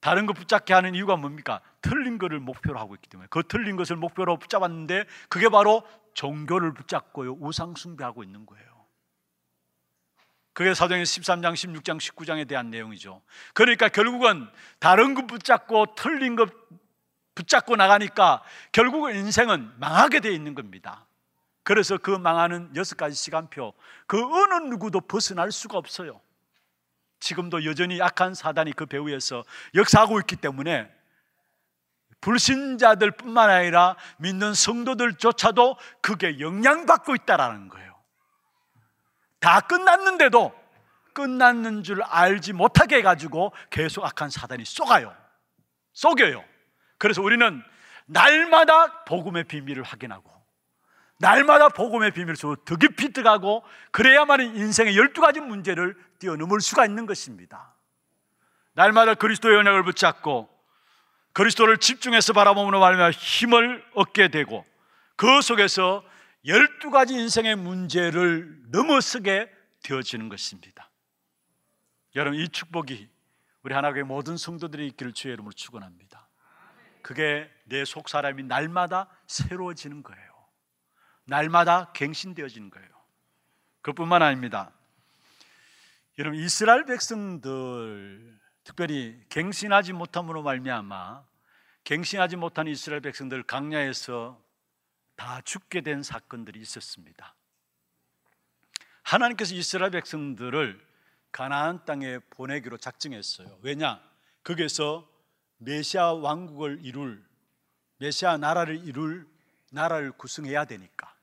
다른 0.00 0.26
거 0.26 0.32
붙잡게 0.32 0.72
하는 0.72 0.94
이유가 0.94 1.16
뭡니까? 1.16 1.60
틀린 1.82 2.18
것을 2.18 2.38
목표로 2.38 2.78
하고 2.78 2.94
있기 2.94 3.08
때문에 3.08 3.26
그 3.30 3.42
틀린 3.48 3.76
것을 3.76 3.96
목표로 3.96 4.38
붙잡았는데 4.38 5.04
그게 5.28 5.48
바로 5.48 5.82
종교를 6.14 6.74
붙잡고요 6.74 7.36
우상 7.40 7.74
숭배하고 7.74 8.22
있는 8.22 8.46
거예요. 8.46 8.66
그게 10.52 10.74
사도행 10.74 11.04
13장, 11.04 11.54
16장, 11.54 11.98
19장에 11.98 12.48
대한 12.48 12.70
내용이죠. 12.70 13.22
그러니까 13.54 13.88
결국은 13.88 14.48
다른 14.80 15.14
것 15.14 15.26
붙잡고 15.26 15.94
틀린 15.94 16.34
것 16.34 16.50
붙잡고 17.36 17.76
나가니까 17.76 18.42
결국은 18.72 19.14
인생은 19.14 19.74
망하게 19.78 20.18
돼 20.18 20.32
있는 20.32 20.56
겁니다. 20.56 21.06
그래서 21.62 21.96
그 21.96 22.10
망하는 22.10 22.74
여섯 22.74 22.96
가지 22.96 23.14
시간표 23.14 23.72
그 24.08 24.20
어느 24.20 24.54
누구도 24.68 25.00
벗어날 25.02 25.52
수가 25.52 25.78
없어요. 25.78 26.20
지금도 27.20 27.64
여전히 27.64 28.00
악한 28.00 28.34
사단이 28.34 28.72
그 28.72 28.86
배후에서 28.86 29.44
역사하고 29.74 30.20
있기 30.20 30.36
때문에 30.36 30.90
불신자들 32.20 33.12
뿐만 33.12 33.50
아니라 33.50 33.96
믿는 34.18 34.54
성도들조차도 34.54 35.76
그게 36.00 36.40
영향받고 36.40 37.14
있다라는 37.14 37.68
거예요. 37.68 37.96
다 39.40 39.60
끝났는데도 39.60 40.52
끝났는 41.14 41.82
줄 41.82 42.02
알지 42.02 42.52
못하게 42.52 42.96
해가지고 42.98 43.52
계속 43.70 44.04
악한 44.04 44.30
사단이 44.30 44.64
쏘가요. 44.64 45.14
쏘겨요. 45.92 46.44
그래서 46.96 47.22
우리는 47.22 47.62
날마다 48.06 49.04
복음의 49.04 49.44
비밀을 49.44 49.82
확인하고 49.82 50.30
날마다 51.18 51.68
복음의 51.68 52.12
비밀을 52.12 52.36
더 52.36 52.76
깊이 52.76 53.12
들어가고 53.12 53.64
그래야만 53.90 54.40
인생의 54.40 54.94
12가지 54.94 55.40
문제를 55.40 55.96
뛰어넘을 56.18 56.60
수가 56.60 56.84
있는 56.86 57.06
것입니다. 57.06 57.74
날마다 58.74 59.14
그리스도의 59.14 59.56
연약을 59.56 59.82
붙잡고 59.84 60.48
그리스도를 61.32 61.78
집중해서 61.78 62.32
바라보므로 62.32 62.80
말하며 62.80 63.10
힘을 63.10 63.84
얻게 63.94 64.28
되고 64.28 64.64
그 65.16 65.40
속에서 65.42 66.04
12가지 66.44 67.12
인생의 67.12 67.56
문제를 67.56 68.62
넘어서게 68.70 69.50
되어지는 69.82 70.28
것입니다. 70.28 70.90
여러분 72.14 72.40
이 72.40 72.48
축복이 72.48 73.08
우리 73.62 73.74
하나님의 73.74 74.04
모든 74.04 74.36
성도들이 74.36 74.86
있기를 74.88 75.12
주의 75.12 75.34
이름으로 75.34 75.52
축원합니다. 75.52 76.28
그게 77.02 77.50
내 77.64 77.84
속 77.84 78.08
사람이 78.08 78.42
날마다 78.44 79.08
새로워지는 79.26 80.02
거예요. 80.02 80.28
날마다 81.24 81.92
갱신되어지는 81.92 82.70
거예요. 82.70 82.88
그뿐만 83.82 84.22
아닙니다. 84.22 84.72
여러분 86.18 86.40
이스라엘 86.40 86.84
백성들 86.84 88.40
특별히 88.64 89.24
갱신하지 89.28 89.92
못함으로 89.92 90.42
말미암아 90.42 91.24
갱신하지 91.84 92.34
못한 92.34 92.66
이스라엘 92.66 93.00
백성들 93.00 93.44
강야에서 93.44 94.42
다 95.14 95.40
죽게 95.42 95.82
된 95.82 96.02
사건들이 96.02 96.60
있었습니다. 96.60 97.36
하나님께서 99.04 99.54
이스라엘 99.54 99.92
백성들을 99.92 100.84
가나안 101.30 101.84
땅에 101.84 102.18
보내기로 102.30 102.78
작정했어요. 102.78 103.56
왜냐? 103.62 104.02
거기서 104.42 105.08
메시아 105.58 106.14
왕국을 106.14 106.80
이룰 106.82 107.24
메시아 107.98 108.38
나라를 108.38 108.84
이룰 108.84 109.28
나라를 109.70 110.10
구성해야 110.10 110.64
되니까. 110.64 111.14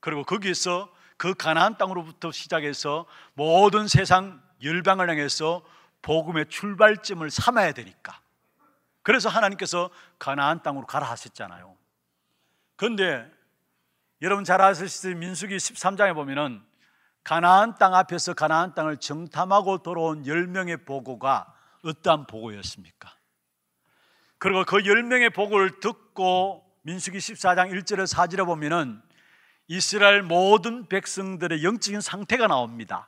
그리고 0.00 0.24
거기에서 0.24 0.92
그 1.22 1.34
가나안 1.34 1.78
땅으로부터 1.78 2.32
시작해서 2.32 3.06
모든 3.34 3.86
세상 3.86 4.42
열방을 4.60 5.08
향해서 5.08 5.62
복음의 6.02 6.46
출발점을 6.48 7.30
삼아야 7.30 7.70
되니까. 7.74 8.20
그래서 9.02 9.28
하나님께서 9.28 9.90
가나안 10.18 10.64
땅으로 10.64 10.84
가라 10.84 11.08
하셨잖아요. 11.08 11.76
그런데 12.74 13.30
여러분 14.20 14.42
잘 14.42 14.60
아시듯이 14.60 15.14
민수기 15.14 15.58
13장에 15.58 16.12
보면은 16.12 16.60
가나안 17.22 17.78
땅 17.78 17.94
앞에서 17.94 18.34
가나안 18.34 18.74
땅을 18.74 18.96
정탐하고 18.96 19.84
돌아온 19.84 20.24
10명의 20.24 20.84
보고가 20.84 21.54
어떠한 21.84 22.26
보고였습니까? 22.26 23.14
그리고 24.38 24.64
그 24.64 24.78
10명의 24.78 25.32
보고를 25.32 25.78
듣고 25.78 26.68
민수기 26.82 27.18
14장 27.18 27.70
1절에 27.70 28.12
4절에 28.12 28.44
보면은 28.44 29.00
이스라엘 29.72 30.20
모든 30.20 30.86
백성들의 30.86 31.64
영적인 31.64 32.02
상태가 32.02 32.46
나옵니다. 32.46 33.06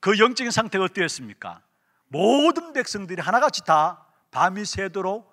그 0.00 0.18
영적인 0.18 0.50
상태가 0.50 0.86
어떠했습니까? 0.86 1.62
모든 2.08 2.72
백성들이 2.72 3.22
하나같이 3.22 3.64
다 3.64 4.04
밤이 4.32 4.64
새도록 4.64 5.32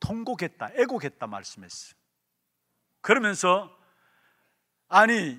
통곡했다, 0.00 0.70
애곡했다 0.76 1.26
말씀했어요. 1.26 1.92
그러면서 3.02 3.76
아니 4.88 5.38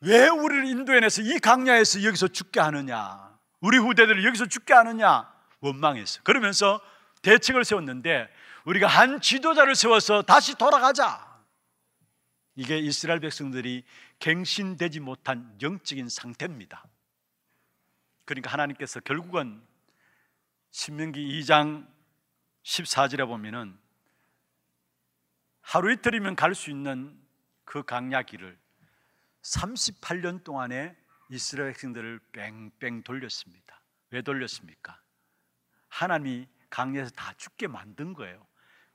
왜 0.00 0.28
우리를 0.28 0.64
인도해내서 0.64 1.20
이 1.20 1.38
강야에서 1.38 2.04
여기서 2.04 2.28
죽게 2.28 2.58
하느냐? 2.58 3.38
우리 3.60 3.76
후대들을 3.76 4.24
여기서 4.24 4.46
죽게 4.46 4.72
하느냐? 4.72 5.30
원망했어. 5.60 6.22
그러면서 6.22 6.80
대책을 7.20 7.66
세웠는데 7.66 8.30
우리가 8.64 8.86
한 8.86 9.20
지도자를 9.20 9.74
세워서 9.74 10.22
다시 10.22 10.54
돌아가자. 10.54 11.27
이게 12.58 12.76
이스라엘 12.76 13.20
백성들이 13.20 13.84
갱신되지 14.18 14.98
못한 14.98 15.56
영적인 15.62 16.08
상태입니다. 16.08 16.84
그러니까 18.24 18.50
하나님께서 18.50 18.98
결국은 18.98 19.64
신명기 20.72 21.20
2장 21.40 21.86
14절에 22.64 23.28
보면은 23.28 23.78
하루 25.60 25.92
이틀이면 25.92 26.34
갈 26.34 26.52
수 26.52 26.70
있는 26.70 27.16
그 27.64 27.84
강야 27.84 28.22
길을 28.22 28.58
38년 29.42 30.42
동안에 30.42 30.96
이스라엘 31.30 31.70
백성들을 31.74 32.18
뺑뺑 32.32 33.04
돌렸습니다. 33.04 33.80
왜 34.10 34.20
돌렸습니까? 34.20 35.00
하나님이 35.86 36.48
강야에서 36.70 37.12
다 37.12 37.32
죽게 37.34 37.68
만든 37.68 38.14
거예요. 38.14 38.47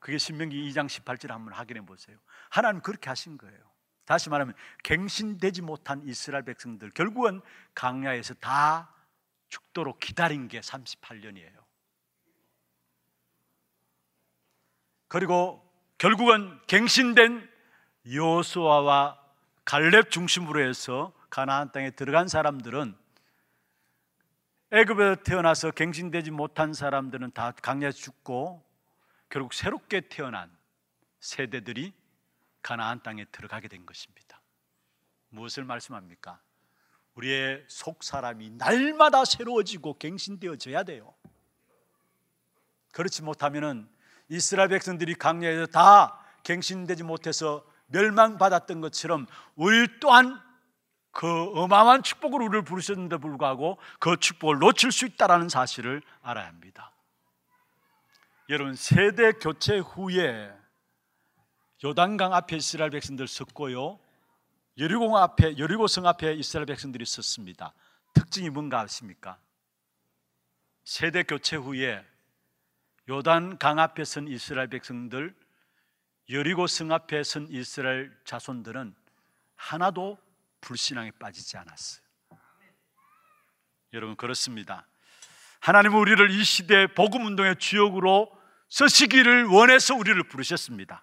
그게 0.04 0.18
신명기 0.18 0.70
2장 0.70 0.88
18절 0.88 1.30
한번 1.30 1.54
확인해 1.54 1.80
보세요. 1.80 2.18
하나님 2.50 2.82
그렇게 2.82 3.08
하신 3.10 3.38
거예요. 3.38 3.58
다시 4.04 4.30
말하면 4.30 4.54
갱신되지 4.84 5.62
못한 5.62 6.02
이스라엘 6.06 6.44
백성들 6.44 6.92
결국은 6.92 7.40
강야에서 7.74 8.34
다 8.34 8.94
죽도록 9.48 10.02
기다린 10.02 10.50
게 10.50 10.60
38년이에요. 10.60 11.56
그리고 15.08 15.66
결국은 15.98 16.60
갱신된 16.68 17.50
여호수아와 18.12 19.18
갈렙 19.64 20.12
중심으로 20.12 20.68
해서 20.68 21.14
가나안 21.30 21.72
땅에 21.72 21.92
들어간 21.92 22.28
사람들은 22.28 22.94
애굽에 24.72 25.24
태어나서 25.24 25.72
갱신되지 25.72 26.32
못한 26.32 26.74
사람들은 26.74 27.32
다 27.32 27.52
강야에 27.52 27.94
죽고 27.94 28.73
결국 29.34 29.56
새롭게 29.56 30.02
태어난 30.10 30.56
세대들이 31.20 31.92
가나안 32.62 33.02
땅에 33.02 33.26
들어가게 33.26 33.68
된 33.68 33.84
것입니다. 33.84 34.40
무엇을 35.30 35.64
말씀합니까? 35.64 36.40
우리의 37.16 37.66
속 37.68 38.04
사람이 38.04 38.52
날마다 38.52 39.26
새로워지고 39.26 39.98
갱신되어져야 39.98 40.84
돼요. 40.84 41.16
그렇지 42.92 43.24
못하면은 43.24 43.90
이스라엘 44.30 44.70
백성들이 44.70 45.16
강야에서 45.16 45.66
다 45.66 46.24
갱신되지 46.44 47.02
못해서 47.02 47.66
멸망받았던 47.88 48.82
것처럼 48.82 49.26
우리 49.56 50.00
또한 50.00 50.40
그 51.10 51.28
어마어마한 51.60 52.04
축복을 52.04 52.40
우리를 52.40 52.64
부르셨는데 52.66 53.18
불구하고 53.18 53.80
그 53.98 54.16
축복을 54.16 54.60
놓칠 54.60 54.92
수 54.92 55.08
있다는 55.08 55.50
사실을 55.50 56.04
알아야 56.22 56.46
합니다. 56.46 56.93
여러분 58.50 58.76
세대 58.76 59.32
교체 59.32 59.78
후에 59.78 60.54
요단강 61.84 62.34
앞에 62.34 62.58
이스라엘 62.58 62.92
백성들 62.92 63.28
섰고요. 63.28 64.00
여리고 64.78 65.18
앞에 65.18 65.58
여리고성 65.58 66.06
앞에 66.08 66.34
이스라엘 66.34 66.66
백성들이 66.66 67.06
섰습니다. 67.06 67.74
특징이 68.14 68.50
뭔가 68.50 68.82
아십니까? 68.82 69.40
세대 70.84 71.24
교체 71.24 71.56
후에 71.56 72.06
요단 73.08 73.60
강 73.60 73.80
앞에 73.80 74.04
선 74.04 74.28
이스라엘 74.28 74.68
백성들 74.68 75.34
여리고 76.30 76.68
성 76.68 76.92
앞에 76.92 77.24
선 77.24 77.48
이스라엘 77.50 78.18
자손들은 78.26 78.94
하나도 79.56 80.18
불신앙에 80.60 81.12
빠지지 81.12 81.58
않았어요. 81.58 82.04
여러분 83.94 84.16
그렇습니다. 84.18 84.88
하나님은 85.64 85.98
우리를 85.98 86.30
이 86.30 86.44
시대 86.44 86.88
복음 86.88 87.26
운동의 87.26 87.56
주역으로 87.56 88.30
서시기를 88.68 89.46
원해서 89.46 89.96
우리를 89.96 90.22
부르셨습니다. 90.24 91.02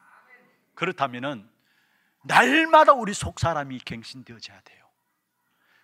그렇다면은 0.75 1.49
날마다 2.25 2.92
우리 2.92 3.14
속 3.14 3.40
사람이 3.40 3.79
갱신되어져야 3.87 4.61
돼요. 4.61 4.85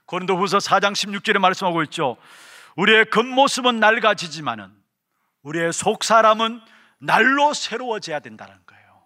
고린도후서 0.04 0.58
4장 0.58 0.92
16절에 0.92 1.38
말씀하고 1.38 1.82
있죠. 1.84 2.18
우리의 2.76 3.08
겉모습은 3.08 3.80
낡아지지만은 3.80 4.70
우리의 5.40 5.72
속 5.72 6.04
사람은 6.04 6.60
날로 6.98 7.54
새로워져야 7.54 8.20
된다는 8.20 8.54
거예요. 8.66 9.04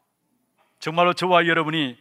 정말로 0.81 1.13
저와 1.13 1.47
여러분이 1.47 1.97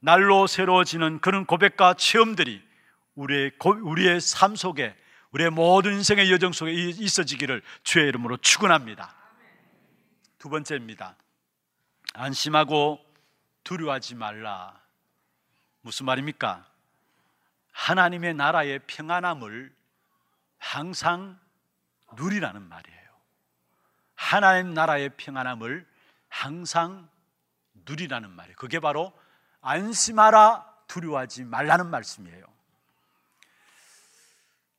날로 0.00 0.46
새로워지는 0.46 1.20
그런 1.20 1.44
고백과 1.44 1.92
체험들이 1.92 2.62
우리의 3.16 3.50
고- 3.58 3.78
우리의 3.82 4.22
삶 4.22 4.56
속에 4.56 4.96
우리의 5.32 5.50
모든 5.50 5.94
인생의 5.94 6.30
여정 6.30 6.52
속에 6.52 6.72
이- 6.72 6.90
있어지기를 6.90 7.62
주의 7.82 8.06
이름으로 8.08 8.36
축원합니다. 8.38 9.14
두 10.38 10.48
번째입니다. 10.48 11.16
안심하고 12.14 13.00
두려워하지 13.64 14.14
말라. 14.16 14.78
무슨 15.80 16.06
말입니까? 16.06 16.66
하나님의 17.72 18.34
나라의 18.34 18.80
평안함을 18.86 19.74
항상 20.58 21.38
누리라는 22.16 22.62
말이에요. 22.62 23.02
하나님 24.14 24.74
나라의 24.74 25.10
평안함을 25.16 25.86
항상 26.28 27.08
누리라는 27.86 28.30
말이에요. 28.30 28.56
그게 28.56 28.78
바로 28.80 29.12
안심하라 29.62 30.66
두려워하지 30.88 31.44
말라는 31.44 31.86
말씀이에요. 31.88 32.44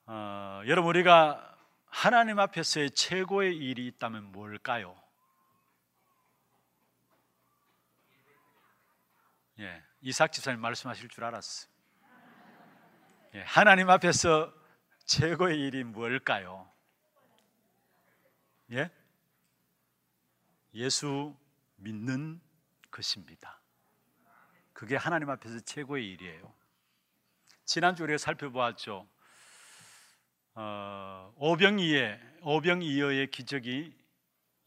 어, 0.06 0.62
여러분 0.68 0.90
우리가 0.90 1.58
하나님 1.86 2.40
앞에서의 2.40 2.92
최고의 2.92 3.56
일이 3.56 3.88
있다면 3.88 4.32
뭘까요? 4.32 5.02
예, 9.60 9.84
이삭 10.02 10.34
집사님 10.34 10.60
말씀하실 10.60 11.08
줄 11.08 11.24
알았어. 11.24 11.70
예, 13.36 13.44
하나님 13.44 13.90
앞에서 13.90 14.54
최고의 15.06 15.60
일이 15.60 15.84
뭘까요? 15.84 16.70
예? 18.72 18.92
예수 20.74 21.36
믿는 21.78 22.42
것입니다. 22.92 23.62
그게 24.74 24.98
하나님 24.98 25.30
앞에서 25.30 25.60
최고의 25.62 26.10
일이에요. 26.12 26.54
지난주 27.64 28.04
우리가 28.04 28.18
살펴보았죠. 28.18 29.08
어, 30.56 31.34
오병이의 31.38 32.20
오병이어의 32.44 33.32
기적이 33.32 33.92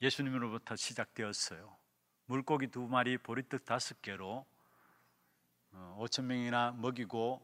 예수님으로부터 0.02 0.74
시작되었어요. 0.74 1.76
물고기 2.24 2.66
두 2.66 2.88
마리, 2.88 3.16
보리떡 3.18 3.64
다섯 3.64 4.02
개로 4.02 4.44
어, 5.70 5.98
5천 6.00 6.24
명이나 6.24 6.72
먹이고 6.72 7.40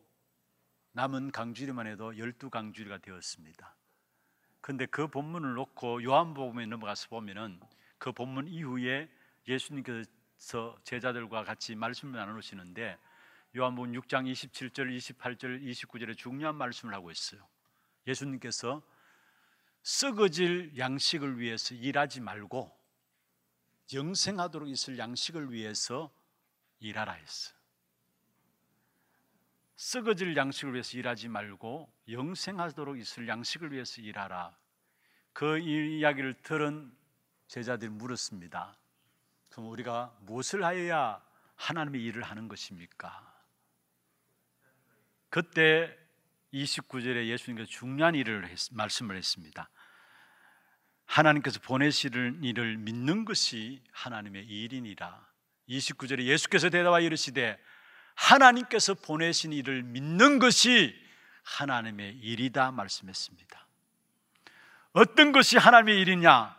남은 0.93 1.31
강주리만 1.31 1.87
해도 1.87 2.19
열두 2.19 2.51
강주리가 2.51 2.99
되었습니다. 2.99 3.77
근데 4.61 4.87
그 4.87 5.07
본문을 5.07 5.55
놓고 5.55 6.03
요한복음에 6.03 6.67
넘어가서 6.67 7.09
보면은 7.11 7.61
그 7.99 8.11
본문 8.11 8.49
이후에 8.49 9.09
예수님께서 9.47 10.77
제자들과 10.83 11.45
같이 11.45 11.77
말씀을 11.77 12.19
나누시는데 12.19 12.99
요한복음 13.57 13.93
6장 13.93 14.31
27절, 14.31 14.97
28절, 14.97 15.63
29절에 15.63 16.17
중요한 16.17 16.57
말씀을 16.57 16.93
하고 16.95 17.11
있어요. 17.11 17.47
예수님께서 18.07 18.83
썩어질 19.83 20.77
양식을 20.79 21.39
위해서 21.39 21.75
일하지 21.75 22.21
말고 22.21 22.71
영생하도록 23.93 24.69
있을 24.69 24.99
양식을 24.99 25.53
위해서 25.53 26.13
일하라 26.81 27.13
했어요. 27.13 27.55
썩어질 29.77 30.37
양식을 30.37 30.75
위해서 30.75 30.97
일하지 30.97 31.29
말고 31.29 31.93
영생하도록 32.09 32.99
있을 32.99 33.27
양식을 33.27 33.73
위해서 33.73 34.01
일하라. 34.01 34.57
그 35.33 35.59
이야기를 35.59 36.35
들은 36.43 36.95
제자들이 37.49 37.91
물었습니다. 37.91 38.77
그럼 39.51 39.71
우리가 39.71 40.17
무엇을 40.21 40.65
하여야 40.65 41.23
하나님의 41.57 42.03
일을 42.03 42.23
하는 42.23 42.49
것입니까? 42.49 43.33
그때 45.29 45.99
29절에 46.53 47.29
예수님께서 47.29 47.69
중요한 47.71 48.15
일을 48.15 48.49
했, 48.49 48.69
말씀을 48.73 49.17
했습니다. 49.17 49.71
하나님께서 51.07 51.61
보내시는 51.61 52.43
일을 52.43 52.79
믿는 52.79 53.25
것이 53.25 53.83
하나님의 53.93 54.47
일이니라. 54.47 55.27
29절에 55.69 56.25
예수께서 56.25 56.71
대답하여 56.71 57.05
이르시되 57.05 57.59
하나님께서 58.15 58.95
보내신 58.95 59.53
일을 59.53 59.83
믿는 59.83 60.39
것이 60.39 60.95
하나님의 61.43 62.19
일이다 62.19 62.71
말씀했습니다. 62.73 63.67
어떤 64.93 65.33
것이 65.33 65.57
하나님의 65.57 66.01
일이냐? 66.01 66.57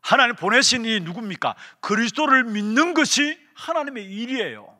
하나님 0.00 0.36
보내신 0.36 0.84
이 0.84 1.00
누굽니까? 1.00 1.54
그리스도를 1.80 2.44
믿는 2.44 2.94
것이 2.94 3.38
하나님의 3.54 4.04
일이에요. 4.04 4.77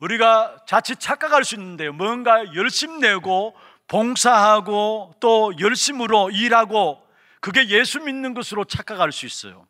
우리가 0.00 0.64
자칫 0.66 1.00
착각할 1.00 1.44
수 1.44 1.54
있는데요. 1.54 1.92
뭔가 1.92 2.54
열심 2.54 3.00
내고 3.00 3.56
봉사하고 3.86 5.14
또 5.20 5.52
열심으로 5.58 6.30
일하고 6.30 7.06
그게 7.40 7.68
예수 7.68 8.00
믿는 8.00 8.34
것으로 8.34 8.64
착각할 8.64 9.12
수 9.12 9.26
있어요. 9.26 9.66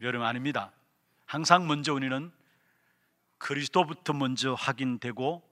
여러분 0.00 0.26
아닙니다. 0.26 0.72
항상 1.26 1.66
먼저 1.66 1.92
우리는 1.92 2.32
그리스도부터 3.38 4.12
먼저 4.12 4.54
확인되고 4.54 5.42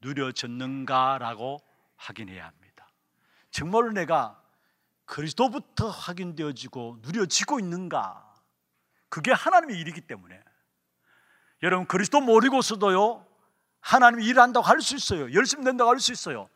누려졌는가라고 0.00 1.62
확인해야 1.96 2.46
합니다. 2.46 2.88
정말로 3.50 3.92
내가 3.92 4.40
그리스도부터 5.04 5.88
확인되어지고 5.90 6.98
누려지고 7.02 7.58
있는가? 7.60 8.26
그게 9.08 9.32
하나님의 9.32 9.78
일이기 9.78 10.00
때문에 10.00 10.40
여러분 11.62 11.86
그리스도 11.86 12.20
모르고서도요 12.20 13.26
하나님이 13.80 14.26
일한다고 14.26 14.66
할 14.66 14.80
수 14.80 14.94
있어요. 14.96 15.32
열심히 15.32 15.64
된다고 15.64 15.90
할 15.90 15.98
수 15.98 16.12
있어요. 16.12 16.48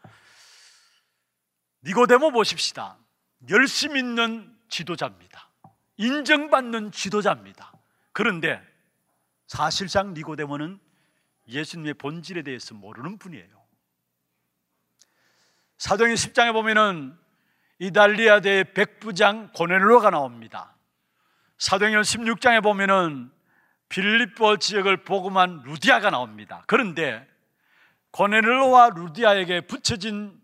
니고데모 1.84 2.30
보십시다. 2.32 2.96
열심 3.50 3.96
있는 3.96 4.56
지도자입니다. 4.68 5.48
인정받는 5.96 6.92
지도자입니다. 6.92 7.72
그런데 8.12 8.60
사실상 9.46 10.14
니고데모는 10.14 10.80
예수님의 11.48 11.94
본질에 11.94 12.42
대해서 12.42 12.74
모르는 12.74 13.18
분이에요. 13.18 13.64
사도행 15.76 16.14
10장에 16.14 16.52
보면은 16.52 17.18
이달리아대의 17.78 18.72
백부장 18.72 19.50
고넬로가 19.52 20.10
나옵니다. 20.10 20.74
사도행전 21.58 22.02
16장에 22.02 22.62
보면은 22.62 23.30
빌립보 23.94 24.56
지역을 24.56 25.04
복음한 25.04 25.62
루디아가 25.62 26.10
나옵니다. 26.10 26.64
그런데 26.66 27.24
고넬로와 28.10 28.90
루디아에게 28.90 29.68
붙여진 29.68 30.42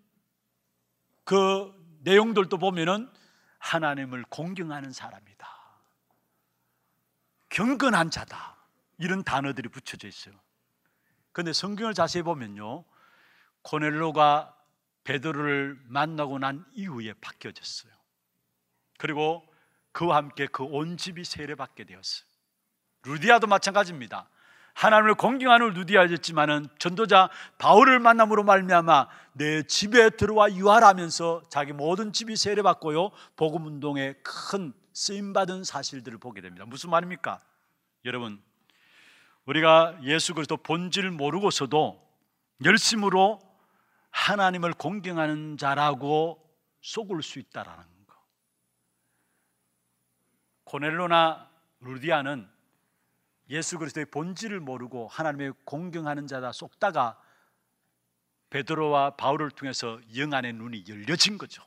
그 1.25 1.75
내용들도 2.05 2.57
보면은 2.59 3.11
하나님을 3.59 4.25
공경하는 4.29 4.93
사람이다. 4.93 5.49
경건한 7.49 8.13
자다. 8.13 8.57
이런 8.99 9.25
단어들이 9.25 9.69
붙여져 9.69 10.07
있어요. 10.07 10.41
그런데 11.33 11.53
성경을 11.53 11.93
자세히 11.93 12.23
보면요. 12.23 12.85
고넬로가 13.63 14.57
베드로를 15.03 15.77
만나고 15.87 16.39
난 16.39 16.65
이후에 16.71 17.15
바뀌어졌어요. 17.15 17.93
그리고 18.97 19.45
그와 19.91 20.19
함께 20.19 20.47
그 20.47 20.63
온 20.63 20.97
집이 20.97 21.25
세례받게 21.25 21.83
되었어요. 21.83 22.30
루디아도 23.05 23.47
마찬가지입니다. 23.47 24.29
하나님을 24.75 25.15
공경하는 25.15 25.71
루디아였지만은 25.71 26.69
전도자 26.79 27.29
바울을 27.59 27.99
만남으로 27.99 28.45
말미암아 28.45 29.09
내 29.35 29.63
집에 29.63 30.11
들어와 30.11 30.53
유하라면서 30.53 31.43
자기 31.51 31.73
모든 31.73 32.13
집이 32.13 32.37
세례받고요 32.37 33.11
복음 33.37 33.67
운동에 33.67 34.15
큰 34.23 34.73
쓰임 34.93 35.33
받은 35.33 35.65
사실들을 35.65 36.19
보게 36.19 36.41
됩니다. 36.41 36.65
무슨 36.67 36.91
말입니까? 36.91 37.41
여러분 38.05 38.43
우리가 39.45 39.99
예수 40.03 40.35
그리스도 40.35 40.57
본질 40.57 41.11
모르고서도 41.11 42.09
열심으로 42.65 43.41
하나님을 44.11 44.73
공경하는 44.75 45.57
자라고 45.57 46.43
속을 46.83 47.23
수 47.23 47.39
있다라는 47.39 47.85
거. 48.07 48.15
고넬로나 50.65 51.49
루디아는 51.81 52.49
예수 53.51 53.79
그리스도의 53.79 54.07
본질을 54.07 54.61
모르고 54.61 55.09
하나님의 55.09 55.53
공경하는 55.65 56.27
자다 56.27 56.53
속다가 56.53 57.21
베드로와 58.51 59.17
바울을 59.17 59.51
통해서 59.51 60.01
영안의 60.17 60.53
눈이 60.55 60.85
열려진 60.89 61.37
거죠. 61.37 61.63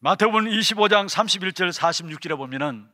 마태복음 0.00 0.44
25장 0.44 1.08
31절 1.08 1.72
46절에 1.72 2.36
보면은 2.36 2.88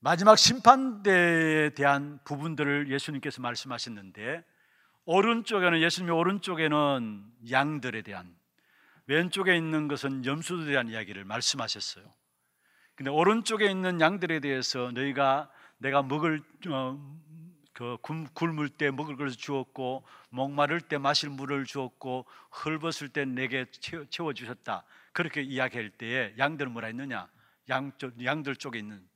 마지막 0.00 0.36
심판대에 0.36 1.70
대한 1.70 2.20
부분들을 2.24 2.90
예수님께서 2.90 3.40
말씀하셨는데 3.40 4.44
오른쪽에는 5.06 5.80
예수님의 5.80 6.14
오른쪽에는 6.14 7.32
양들에 7.50 8.02
대한 8.02 8.36
왼쪽에 9.06 9.56
있는 9.56 9.88
것은 9.88 10.24
염소들이라는 10.24 10.92
이야기를 10.92 11.24
말씀하셨어요. 11.24 12.17
근데 12.98 13.12
오른쪽에 13.12 13.70
있는 13.70 14.00
양들에 14.00 14.40
대해서 14.40 14.90
너희가 14.90 15.48
내가 15.76 16.02
먹을 16.02 16.42
어, 16.68 16.98
그 17.72 17.96
굶을 18.34 18.68
때 18.70 18.90
먹을 18.90 19.16
것을 19.16 19.38
주었고 19.38 20.04
목마를 20.30 20.80
때 20.80 20.98
마실 20.98 21.30
물을 21.30 21.64
주었고 21.64 22.26
헐벗을 22.64 23.10
때 23.10 23.24
내게 23.24 23.66
채워 24.10 24.32
주셨다. 24.32 24.82
그렇게 25.12 25.42
이야기할 25.42 25.90
때에 25.90 26.34
양들은 26.38 26.72
뭐라 26.72 26.88
했느냐? 26.88 27.28
양 27.68 27.92
양들 28.20 28.56
쪽에 28.56 28.80
있는 28.80 29.08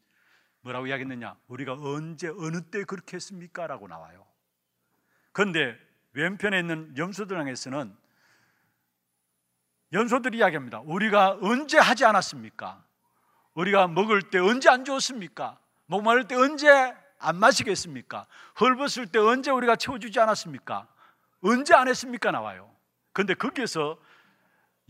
뭐라고 0.61 0.87
이야기했느냐? 0.87 1.35
우리가 1.49 1.73
언제 1.73 2.29
어느 2.29 2.63
때 2.63 2.85
그렇게 2.85 3.17
했습니까?라고 3.17 3.89
나와요. 3.89 4.25
그런데 5.33 5.77
왼편에 6.13 6.61
있는 6.61 6.97
염소들항에서는 6.97 7.97
염소들이 9.93 10.39
이야기합니다. 10.39 10.83
우리가 10.83 11.41
언제 11.43 11.81
하지 11.81 12.05
않았습니까? 12.05 12.92
우리가 13.55 13.89
먹을 13.89 14.23
때 14.23 14.39
언제 14.39 14.69
안 14.69 14.85
주었습니까? 14.85 15.59
목마를 15.87 16.27
때 16.27 16.35
언제 16.35 16.69
안 17.19 17.37
마시겠습니까? 17.37 18.27
헐벗을 18.61 19.09
때 19.09 19.19
언제 19.19 19.51
우리가 19.51 19.77
채워주지 19.77 20.19
않았습니까? 20.21 20.89
언제 21.43 21.75
안 21.75 21.89
했습니까? 21.89 22.31
나와요. 22.31 22.75
근데 23.13 23.35
거기에서 23.35 23.99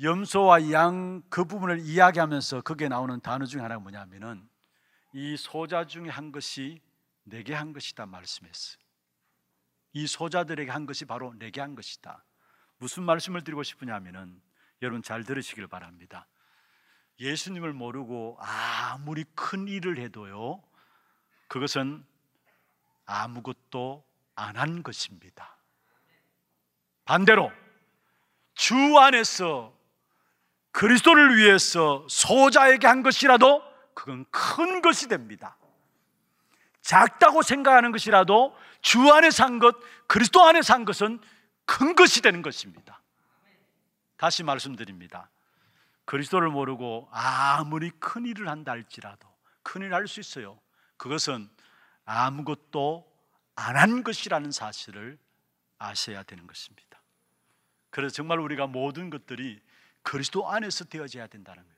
염소와 0.01 0.71
양 0.73 1.23
그 1.29 1.45
부분을 1.45 1.81
이야기하면서 1.81 2.61
거기에 2.63 2.89
나오는 2.89 3.21
단어 3.21 3.47
중에 3.47 3.63
하나가 3.63 3.81
뭐냐면은 3.81 4.49
이 5.13 5.37
소자 5.37 5.87
중에 5.87 6.09
한 6.09 6.31
것이 6.33 6.81
내게 7.25 7.55
한 7.55 7.73
것이다 7.73 8.07
말씀했어요. 8.07 8.83
이 9.95 10.07
소자들에게 10.07 10.71
한 10.71 10.87
것이 10.87 11.05
바로 11.05 11.35
내게 11.39 11.61
한 11.61 11.75
것이다. 11.75 12.25
무슨 12.79 13.03
말씀을 13.05 13.45
드리고 13.45 13.63
싶으냐면은 13.63 14.41
여러분 14.81 15.03
잘 15.03 15.25
들으시길 15.25 15.67
바랍니다. 15.69 16.27
예수님을 17.23 17.73
모르고 17.73 18.37
아무리 18.41 19.25
큰 19.35 19.69
일을 19.69 19.99
해도요, 19.99 20.63
그것은 21.49 22.05
아무것도 23.07 24.05
안 24.35 24.57
한 24.57 24.83
것입니다. 24.83 25.57
반대로 27.05 27.53
주 28.55 28.75
안에서 28.99 29.73
그리스도를 30.73 31.37
위해서 31.37 32.07
소자에게 32.09 32.87
한 32.87 33.03
것이라도 33.03 33.63
그건 33.95 34.25
큰 34.31 34.81
것이 34.83 35.09
됩니다. 35.09 35.57
작다고 36.81 37.43
생각하는 37.43 37.93
것이라도 37.93 38.57
주 38.81 39.13
안에 39.13 39.31
산 39.31 39.59
것, 39.59 39.77
그리스도 40.09 40.43
안에 40.43 40.63
산 40.63 40.85
것은 40.85 41.21
큰 41.65 41.95
것이 41.95 42.23
되는 42.23 42.43
것입니다. 42.43 43.01
다시 44.17 44.43
말씀드립니다. 44.43 45.31
그리스도를 46.05 46.49
모르고 46.49 47.09
아무리 47.13 47.91
큰 47.91 48.27
일을 48.27 48.49
한다 48.49 48.73
할지라도 48.73 49.29
큰 49.63 49.83
일을 49.83 49.95
할 49.95 50.07
수 50.07 50.21
있어요. 50.21 50.61
그것은 50.97 51.49
아무것도 52.05 53.11
안 53.55 53.77
한 53.77 54.03
것이라는 54.03 54.51
사실을 54.51 55.19
아셔야 55.79 56.23
되는 56.23 56.47
것입니다. 56.47 57.03
그래서 57.91 58.15
정말 58.15 58.41
우리가 58.41 58.67
모든 58.67 59.11
것들이 59.11 59.61
그리스도 60.03 60.49
안에서 60.51 60.85
되어져야 60.87 61.27
된다는 61.27 61.63
거예요. 61.63 61.77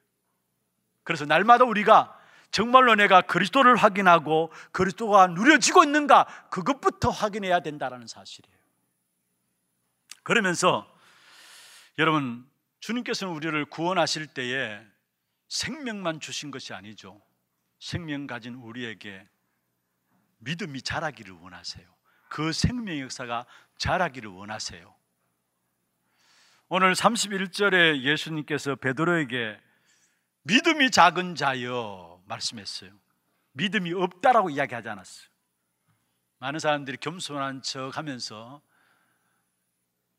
그래서 1.02 1.24
날마다 1.24 1.64
우리가 1.64 2.18
정말로 2.50 2.94
내가 2.94 3.20
그리스도를 3.22 3.76
확인하고 3.76 4.52
그리스도가 4.70 5.26
누려지고 5.26 5.82
있는가 5.82 6.24
그것부터 6.50 7.10
확인해야 7.10 7.60
된다는 7.60 8.06
사실이에요. 8.06 8.56
그러면서 10.22 10.90
여러분 11.98 12.48
주님께서는 12.84 13.32
우리를 13.32 13.64
구원하실 13.64 14.26
때에 14.26 14.78
생명만 15.48 16.20
주신 16.20 16.50
것이 16.50 16.74
아니죠. 16.74 17.18
생명 17.78 18.26
가진 18.26 18.56
우리에게 18.56 19.26
믿음이 20.40 20.82
자라기를 20.82 21.32
원하세요. 21.32 21.86
그 22.28 22.52
생명의 22.52 23.00
역사가 23.00 23.46
자라기를 23.78 24.28
원하세요. 24.28 24.94
오늘 26.68 26.92
31절에 26.92 28.02
예수님께서 28.02 28.74
베드로에게 28.74 29.58
믿음이 30.42 30.90
작은 30.90 31.36
자여 31.36 32.22
말씀했어요. 32.26 32.90
믿음이 33.52 33.94
없다라고 33.94 34.50
이야기하지 34.50 34.90
않았어요. 34.90 35.28
많은 36.36 36.58
사람들이 36.58 36.98
겸손한 36.98 37.62
척 37.62 37.96
하면서 37.96 38.60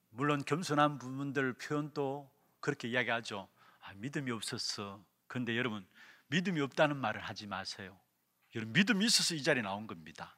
물론 0.10 0.43
겸손한 0.43 0.97
부분들 0.97 1.54
표현도 1.54 2.34
그렇게 2.65 2.88
이야기하죠. 2.88 3.47
아, 3.82 3.93
믿음이 3.97 4.32
없었어. 4.32 4.99
근데 5.28 5.56
여러분 5.56 5.86
믿음이 6.30 6.60
없다는 6.62 6.97
말을 6.97 7.21
하지 7.21 7.45
마세요. 7.45 7.95
여러분 8.56 8.73
믿음이 8.73 9.06
있어서 9.06 9.36
이 9.36 9.43
자리에 9.43 9.62
나온 9.62 9.86
겁니다. 9.86 10.36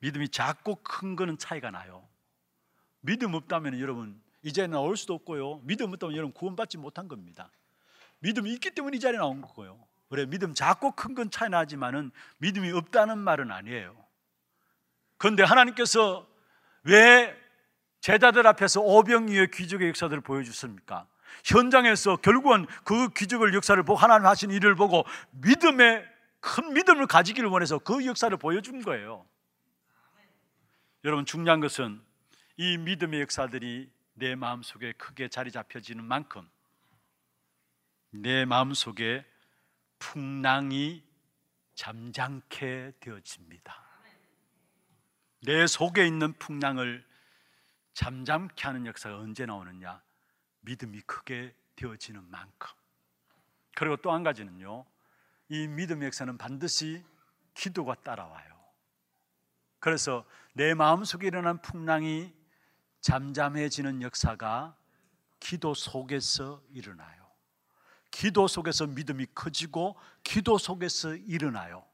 믿음이 0.00 0.30
작고 0.30 0.82
큰 0.82 1.14
거는 1.14 1.38
차이가 1.38 1.70
나요. 1.70 2.08
믿음 3.02 3.34
없다면 3.34 3.78
여러분 3.78 4.20
이제 4.42 4.66
나올 4.66 4.96
수도 4.96 5.14
없고요. 5.14 5.60
믿음 5.62 5.92
없다면 5.92 6.16
여러분 6.16 6.32
구원받지 6.32 6.76
못한 6.76 7.06
겁니다. 7.06 7.52
믿음이 8.18 8.52
있기 8.54 8.72
때문에 8.72 8.96
이 8.96 9.00
자리에 9.00 9.18
나온 9.18 9.40
거고요. 9.40 9.78
그래 10.08 10.26
믿음 10.26 10.54
작고 10.54 10.96
큰 10.96 11.14
건 11.14 11.30
차이 11.30 11.48
나지만은 11.50 12.10
믿음이 12.38 12.72
없다는 12.72 13.16
말은 13.18 13.52
아니에요. 13.52 13.96
그런데 15.18 15.44
하나님께서 15.44 16.28
왜 16.82 17.47
제자들 18.00 18.46
앞에서 18.46 18.80
오병이의 18.80 19.50
기적의 19.50 19.88
역사들을 19.88 20.22
보여주습니까? 20.22 21.06
현장에서 21.44 22.16
결국은 22.16 22.66
그 22.84 23.08
기적을 23.10 23.54
역사를 23.54 23.80
보고 23.82 23.98
하나님 23.98 24.26
하신 24.26 24.50
일을 24.50 24.74
보고 24.74 25.04
믿음의 25.32 26.04
큰 26.40 26.72
믿음을 26.72 27.06
가지기를 27.06 27.48
원해서 27.48 27.78
그 27.78 28.04
역사를 28.06 28.34
보여준 28.36 28.82
거예요. 28.82 29.26
여러분 31.04 31.24
중요한 31.24 31.60
것은 31.60 32.00
이 32.56 32.76
믿음의 32.78 33.20
역사들이 33.22 33.90
내 34.14 34.34
마음속에 34.34 34.92
크게 34.92 35.28
자리 35.28 35.50
잡혀지는 35.50 36.04
만큼 36.04 36.48
내 38.10 38.44
마음속에 38.44 39.24
풍랑이 39.98 41.04
잠잠케 41.74 42.92
되어집니다. 42.98 43.88
내 45.42 45.66
속에 45.66 46.06
있는 46.06 46.32
풍랑을 46.34 47.07
잠잠케 47.98 48.64
하는 48.64 48.86
역사가 48.86 49.18
언제 49.18 49.44
나오느냐? 49.44 50.00
믿음이 50.60 51.00
크게 51.00 51.52
되어지는 51.74 52.30
만큼. 52.30 52.70
그리고 53.74 53.96
또 53.96 54.12
한 54.12 54.22
가지는요. 54.22 54.86
이 55.48 55.66
믿음의 55.66 56.06
역사는 56.06 56.38
반드시 56.38 57.04
기도가 57.54 57.96
따라와요. 57.96 58.56
그래서 59.80 60.24
내 60.52 60.74
마음속에 60.74 61.26
일어난 61.26 61.60
풍랑이 61.60 62.32
잠잠해지는 63.00 64.02
역사가 64.02 64.76
기도 65.40 65.74
속에서 65.74 66.62
일어나요. 66.70 67.26
기도 68.12 68.46
속에서 68.46 68.86
믿음이 68.86 69.26
커지고 69.34 69.98
기도 70.22 70.56
속에서 70.56 71.16
일어나요. 71.16 71.84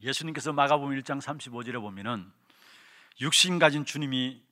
예수님께서 0.00 0.54
마가복음 0.54 0.98
1장 0.98 1.20
35절에 1.20 1.78
보면은 1.78 2.39
육신 3.20 3.58
가진 3.58 3.84
주님이 3.84 4.42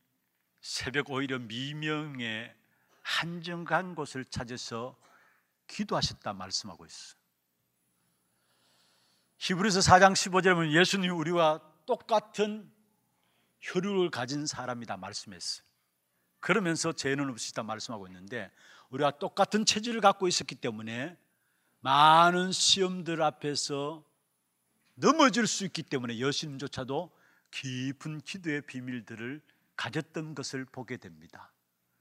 새벽 0.61 1.11
오히려 1.11 1.39
미명에 1.39 2.55
한정간 3.03 3.95
곳을 3.95 4.25
찾아서 4.25 4.97
기도하셨다 5.67 6.33
말씀하고 6.33 6.85
있어. 6.87 7.17
히브리서 9.39 9.81
4장 9.81 10.13
15절에 10.13 10.55
보면 10.55 10.73
예수님이 10.73 11.13
우리와 11.13 11.61
똑같은 11.87 12.71
혈육을 13.61 14.11
가진 14.11 14.47
사람이다 14.47 14.97
말씀했어요. 14.97 15.67
그러면서 16.41 16.93
죄는 16.93 17.31
없으시다 17.31 17.63
말씀하고 17.63 18.07
있는데 18.09 18.51
우리가 18.91 19.19
똑같은 19.19 19.65
체질을 19.65 20.01
갖고 20.01 20.29
있었기 20.29 20.55
때문에 20.57 21.17
많은 21.81 22.53
시험들 22.53 23.23
앞에서 23.23 24.05
넘어질 24.95 25.47
수 25.47 25.65
있기 25.65 25.83
때문에 25.85 26.17
예수님조차도 26.17 27.11
깊은 27.51 28.21
기도의 28.21 28.63
비밀들을 28.63 29.41
가졌던 29.77 30.35
것을 30.35 30.65
보게 30.65 30.97
됩니다. 30.97 31.53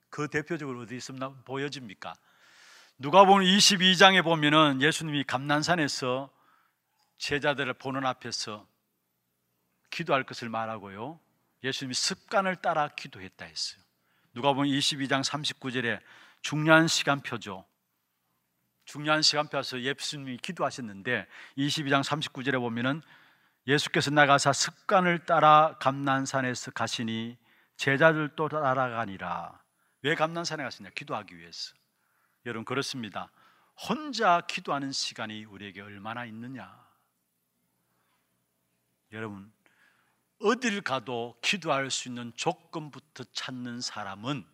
그 0.09 0.27
대표적으로 0.27 0.81
어디 0.81 0.95
있습니까? 0.97 1.35
보여집니까? 1.45 2.15
누가 2.97 3.25
보면 3.25 3.45
22장에 3.45 4.23
보면은 4.23 4.81
예수님이 4.81 5.23
감난산에서 5.23 6.31
제자들을 7.19 7.73
보는 7.73 8.05
앞에서 8.05 8.67
기도할 9.89 10.23
것을 10.23 10.49
말하고요. 10.49 11.19
예수님이 11.63 11.93
습관을 11.93 12.55
따라 12.57 12.87
기도했다 12.89 13.45
했어요. 13.45 13.81
누가 14.33 14.53
보면 14.53 14.71
22장 14.71 15.23
39절에 15.23 15.99
중요한 16.41 16.87
시간표죠. 16.87 17.65
중요한 18.85 19.21
시간표에서 19.21 19.81
예수님이 19.81 20.37
기도하셨는데 20.37 21.27
22장 21.57 22.03
39절에 22.03 22.59
보면은 22.59 23.01
예수께서 23.67 24.11
나가사 24.11 24.53
습관을 24.53 25.25
따라 25.25 25.77
감난산에서 25.79 26.71
가시니 26.71 27.37
제자들도 27.75 28.47
따라가니라. 28.47 29.61
왜 30.03 30.15
감난산에 30.15 30.63
갔느냐? 30.63 30.89
기도하기 30.95 31.37
위해서. 31.37 31.75
여러분 32.45 32.63
그렇습니다. 32.63 33.29
혼자 33.89 34.41
기도하는 34.47 34.93
시간이 34.93 35.43
우리에게 35.45 35.81
얼마나 35.81 36.25
있느냐? 36.25 36.87
여러분 39.11 39.51
어딜 40.41 40.81
가도 40.81 41.37
기도할 41.41 41.91
수 41.91 42.07
있는 42.07 42.31
조건부터 42.35 43.25
찾는 43.33 43.81
사람은 43.81 44.45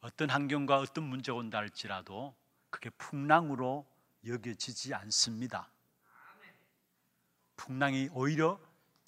어떤 0.00 0.30
환경과 0.30 0.78
어떤 0.78 1.04
문제가 1.04 1.36
온다 1.36 1.58
할지라도 1.58 2.36
그게 2.70 2.90
풍랑으로 2.90 3.90
여겨지지 4.24 4.94
않습니다. 4.94 5.68
풍랑이 7.58 8.08
오히려 8.12 8.58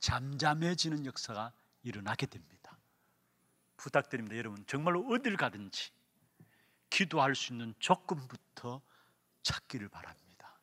잠잠해지는 0.01 1.07
역사가 1.07 1.53
일어나게 1.83 2.27
됩니다. 2.27 2.77
부탁드립니다. 3.79 4.37
여러분, 4.37 4.63
정말로 4.67 5.07
어딜 5.09 5.39
가든지 5.39 5.91
기도할 6.91 7.35
수 7.35 7.55
있는 7.55 7.75
조건부터 7.79 8.83
찾기를 9.43 9.89
바랍니다. 9.89 10.59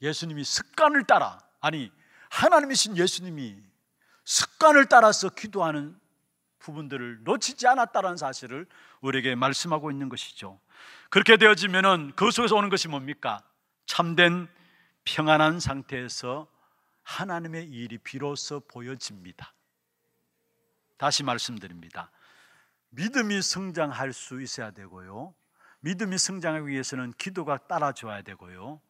예수님이 0.00 0.44
습관을 0.44 1.04
따라, 1.04 1.38
아니, 1.60 1.92
하나님이신 2.30 2.96
예수님이 2.96 3.62
습관을 4.24 4.86
따라서 4.86 5.28
기도하는 5.28 5.98
부분들을 6.60 7.24
놓치지 7.24 7.66
않았다는 7.66 8.16
사실을 8.16 8.66
우리에게 9.00 9.34
말씀하고 9.34 9.90
있는 9.90 10.08
것이죠. 10.08 10.60
그렇게 11.10 11.36
되어지면은 11.36 12.12
그 12.16 12.30
속에서 12.30 12.54
오는 12.56 12.70
것이 12.70 12.88
뭡니까? 12.88 13.42
참된 13.86 14.48
평안한 15.04 15.58
상태에서 15.58 16.46
하나님의 17.02 17.68
일이 17.68 17.98
비로소 17.98 18.60
보여집니다. 18.60 19.52
다시 20.96 21.22
말씀드립니다. 21.22 22.10
믿음이 22.90 23.40
성장할 23.42 24.12
수 24.12 24.42
있어야 24.42 24.70
되고요. 24.70 25.34
믿음이 25.80 26.18
성장하기 26.18 26.66
위해서는 26.66 27.12
기도가 27.12 27.56
따라줘야 27.56 28.22
되고요. 28.22 28.80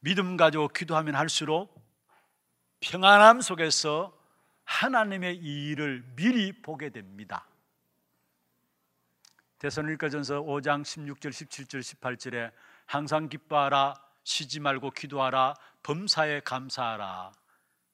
믿음 0.00 0.36
가지고 0.36 0.68
기도하면 0.68 1.14
할수록 1.14 1.80
평안함 2.80 3.40
속에서 3.40 4.18
하나님의 4.64 5.36
일을 5.36 6.02
미리 6.16 6.52
보게 6.62 6.90
됩니다. 6.90 7.46
대선일가전서 9.58 10.42
5장 10.42 10.82
16절, 10.82 11.28
17절, 11.28 11.80
18절에 11.80 12.50
항상 12.86 13.28
기뻐하라, 13.28 13.94
쉬지 14.24 14.58
말고 14.58 14.92
기도하라, 14.92 15.54
범사에 15.82 16.40
감사하라. 16.40 17.32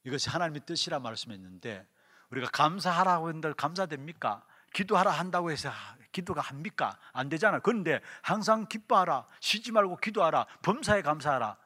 이것이 0.06 0.30
하나님의 0.30 0.60
뜻이라 0.64 1.00
말씀했는데 1.00 1.84
우리가 2.30 2.48
감사하라고 2.52 3.28
했는데 3.28 3.52
감사됩니까? 3.54 4.44
기도하라 4.72 5.10
한다고 5.10 5.50
해서 5.50 5.70
기도가 6.12 6.40
합니까? 6.40 6.96
안 7.12 7.28
되잖아. 7.28 7.58
그런데 7.58 8.00
항상 8.22 8.66
기뻐하라, 8.66 9.26
쉬지 9.40 9.72
말고 9.72 9.96
기도하라, 9.96 10.46
범사에 10.62 11.02
감사하라. 11.02 11.56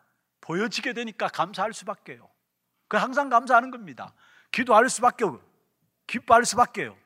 보여지게 0.41 0.95
되니까 0.95 1.29
감사할 1.29 1.75
수밖에요. 1.75 2.31
그 2.89 2.97
항상 2.97 3.29
감사하는 3.29 3.71
겁니다. 3.71 4.15
기도할 4.51 4.89
수밖에 4.89 5.25
없고 5.25 5.47
기뻐할 6.07 6.47
수밖에요. 6.47 6.97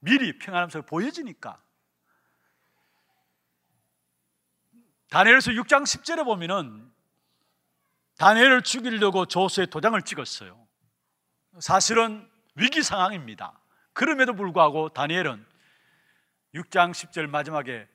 미리 0.00 0.38
평안함 0.38 0.68
속에 0.68 0.84
보여지니까. 0.86 1.60
다니엘서 5.08 5.52
6장 5.52 5.84
10절에 5.84 6.24
보면은 6.24 6.92
다니엘을 8.18 8.62
죽이려고 8.62 9.24
조수에 9.24 9.66
도장을 9.66 10.00
찍었어요. 10.02 10.63
사실은 11.60 12.28
위기 12.54 12.82
상황입니다. 12.82 13.58
그럼에도 13.92 14.34
불구하고 14.34 14.88
다니엘은 14.90 15.44
6장 16.54 16.92
10절 16.92 17.28
마지막에 17.28 17.88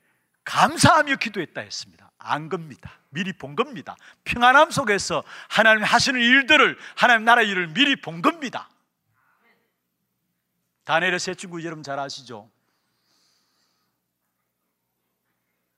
감사하며 0.44 1.16
기도했다 1.16 1.60
했습니다. 1.60 2.10
안 2.18 2.48
겁니다. 2.48 2.98
미리 3.10 3.32
본 3.32 3.56
겁니다. 3.56 3.96
평안함 4.24 4.70
속에서 4.70 5.22
하나님 5.48 5.84
하시는 5.84 6.20
일들을 6.20 6.78
하나님 6.96 7.24
나라 7.24 7.42
일을 7.42 7.68
미리 7.68 7.96
본 7.96 8.22
겁니다. 8.22 8.68
다니엘의 10.84 11.18
세 11.18 11.34
친구 11.34 11.62
여러분 11.64 11.82
잘 11.82 11.98
아시죠? 11.98 12.50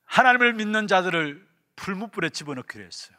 하나님을 0.05 0.53
믿는 0.53 0.87
자들을 0.87 1.47
풀무불에 1.75 2.29
집어넣기로 2.29 2.83
했어요. 2.83 3.17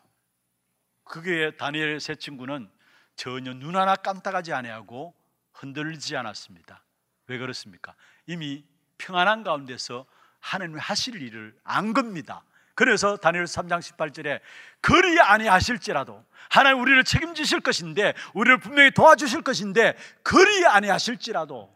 그게 1.04 1.56
다니엘 1.56 2.00
세 2.00 2.14
친구는 2.14 2.70
전혀 3.16 3.54
눈 3.54 3.76
하나 3.76 3.96
깜짝하지 3.96 4.52
아니하고 4.52 5.14
흔들리지 5.52 6.16
않았습니다. 6.16 6.82
왜 7.26 7.38
그렇습니까? 7.38 7.94
이미 8.26 8.64
평안한 8.98 9.44
가운데서 9.44 10.06
하나님 10.40 10.78
하실 10.78 11.20
일을 11.22 11.56
안 11.64 11.92
겁니다. 11.92 12.44
그래서 12.74 13.16
다니엘 13.16 13.44
3장 13.44 13.80
18절에 13.80 14.40
그리 14.80 15.20
아니하실지라도 15.20 16.24
하나님 16.50 16.82
우리를 16.82 17.04
책임지실 17.04 17.60
것인데 17.60 18.14
우리를 18.34 18.58
분명히 18.58 18.90
도와주실 18.90 19.42
것인데 19.42 19.96
그리 20.22 20.66
아니하실지라도 20.66 21.74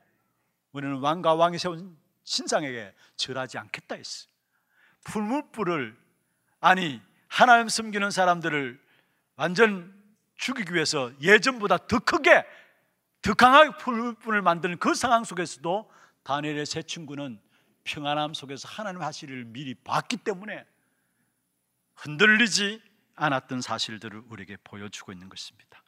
우리는 0.72 0.96
왕과 0.96 1.34
왕이 1.34 1.58
세운 1.58 1.96
신상에게 2.24 2.94
절하지 3.16 3.58
않겠다 3.58 3.94
했어요. 3.94 4.30
풀무불을 5.04 5.96
아니 6.60 7.00
하나님 7.28 7.68
섬기는 7.68 8.10
사람들을 8.10 8.78
완전 9.36 9.97
죽이기 10.38 10.72
위해서 10.72 11.12
예전보다 11.20 11.86
더 11.86 11.98
크게 11.98 12.44
더 13.20 13.34
강하게 13.34 13.76
풀무불을 13.76 14.40
만드는 14.40 14.78
그 14.78 14.94
상황 14.94 15.24
속에서도 15.24 15.90
다니엘의 16.22 16.64
세 16.64 16.82
친구는 16.82 17.40
평안함 17.84 18.34
속에서 18.34 18.68
하나님 18.68 19.02
하실 19.02 19.30
일을 19.30 19.44
미리 19.44 19.74
봤기 19.74 20.18
때문에 20.18 20.64
흔들리지 21.96 22.80
않았던 23.16 23.60
사실들을 23.60 24.22
우리에게 24.28 24.56
보여주고 24.62 25.12
있는 25.12 25.28
것입니다. 25.28 25.82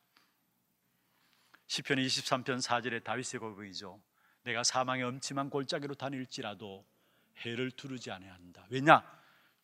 시편 1.69 1.99
23편 1.99 2.61
4절에 2.61 3.05
다윗의 3.05 3.39
고백이죠. 3.39 4.01
내가 4.43 4.65
사망의 4.65 5.05
엄침한 5.05 5.51
골짜기로 5.51 5.95
다닐지라도 5.95 6.85
해를 7.45 7.71
두르지 7.71 8.11
아니한다. 8.11 8.67
왜냐? 8.71 9.05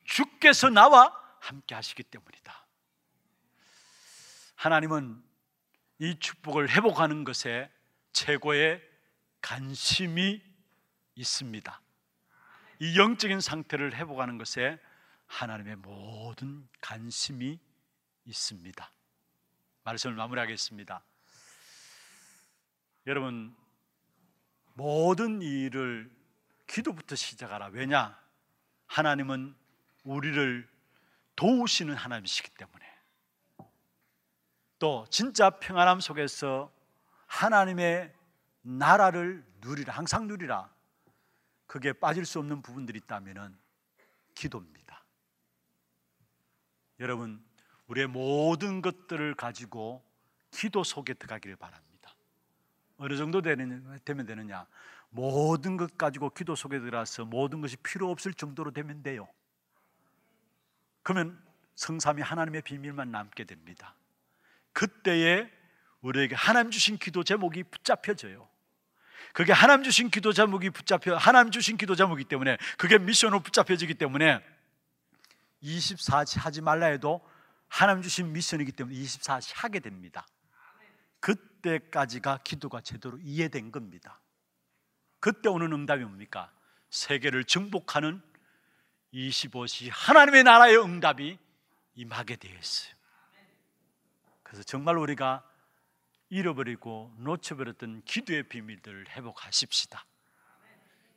주께서 0.04 0.70
나와 0.70 1.12
함께 1.40 1.74
하시기 1.74 2.04
때문이다. 2.04 2.65
하나님은 4.66 5.22
이 6.00 6.18
축복을 6.18 6.68
회복하는 6.70 7.22
것에 7.22 7.70
최고의 8.12 8.82
관심이 9.40 10.42
있습니다. 11.14 11.80
이 12.80 12.98
영적인 12.98 13.40
상태를 13.40 13.94
회복하는 13.94 14.38
것에 14.38 14.80
하나님의 15.28 15.76
모든 15.76 16.68
관심이 16.80 17.60
있습니다. 18.24 18.92
말씀을 19.84 20.16
마무리하겠습니다. 20.16 21.04
여러분, 23.06 23.54
모든 24.74 25.42
일을 25.42 26.10
기도부터 26.66 27.14
시작하라. 27.14 27.66
왜냐? 27.66 28.20
하나님은 28.88 29.54
우리를 30.02 30.68
도우시는 31.36 31.94
하나님이시기 31.94 32.50
때문에. 32.50 32.85
또 34.78 35.06
진짜 35.10 35.50
평안함 35.50 36.00
속에서 36.00 36.70
하나님의 37.26 38.12
나라를 38.62 39.44
누리라. 39.60 39.94
항상 39.94 40.26
누리라. 40.26 40.70
그게 41.66 41.92
빠질 41.92 42.24
수 42.24 42.38
없는 42.38 42.62
부분들이 42.62 42.98
있다면 42.98 43.58
기도입니다. 44.34 45.04
여러분, 47.00 47.44
우리의 47.88 48.06
모든 48.06 48.82
것들을 48.82 49.34
가지고 49.34 50.04
기도 50.50 50.84
속에 50.84 51.14
들어가기를 51.14 51.56
바랍니다. 51.56 52.14
어느 52.98 53.16
정도 53.16 53.42
되는, 53.42 54.00
되면 54.04 54.26
되느냐? 54.26 54.66
모든 55.10 55.76
것 55.76 55.96
가지고 55.96 56.30
기도 56.30 56.54
속에 56.54 56.80
들어가서 56.80 57.24
모든 57.24 57.60
것이 57.60 57.76
필요 57.78 58.10
없을 58.10 58.32
정도로 58.34 58.70
되면 58.72 59.02
돼요. 59.02 59.28
그러면 61.02 61.40
성삼이 61.74 62.22
하나님의 62.22 62.62
비밀만 62.62 63.10
남게 63.10 63.44
됩니다. 63.44 63.94
그때에 64.76 65.50
우리에게 66.02 66.34
하나님 66.34 66.70
주신 66.70 66.98
기도 66.98 67.24
제목이 67.24 67.64
붙잡혀져요. 67.64 68.46
그게 69.32 69.52
하나님 69.52 69.82
주신 69.84 70.10
기도 70.10 70.34
제목이 70.34 70.68
붙잡혀 70.68 71.16
하나님 71.16 71.50
주신 71.50 71.78
기도 71.78 71.94
제목이기 71.94 72.28
때문에 72.28 72.58
그게 72.76 72.98
미션으로 72.98 73.40
붙잡혀지기 73.40 73.94
때문에 73.94 74.44
24시 75.62 76.38
하지 76.38 76.60
말라 76.60 76.86
해도 76.86 77.26
하나님 77.68 78.02
주신 78.02 78.32
미션이기 78.34 78.72
때문에 78.72 78.94
24시 78.98 79.52
하게 79.54 79.80
됩니다. 79.80 80.26
그때까지가 81.20 82.40
기도가 82.44 82.82
제대로 82.82 83.16
이해된 83.18 83.72
겁니다. 83.72 84.20
그때 85.20 85.48
오는 85.48 85.72
응답이 85.72 86.04
뭡니까? 86.04 86.52
세계를 86.90 87.44
정복하는 87.44 88.20
25시 89.14 89.88
하나님의 89.90 90.44
나라의 90.44 90.78
응답이 90.78 91.38
임하게 91.94 92.36
되어 92.36 92.54
있어요. 92.58 92.95
그래서 94.56 94.64
정말 94.64 94.96
우리가 94.96 95.42
잃어버리고 96.30 97.12
놓쳐버렸던 97.18 98.04
기도의 98.06 98.44
비밀들을 98.44 99.10
회복하십시다. 99.10 100.02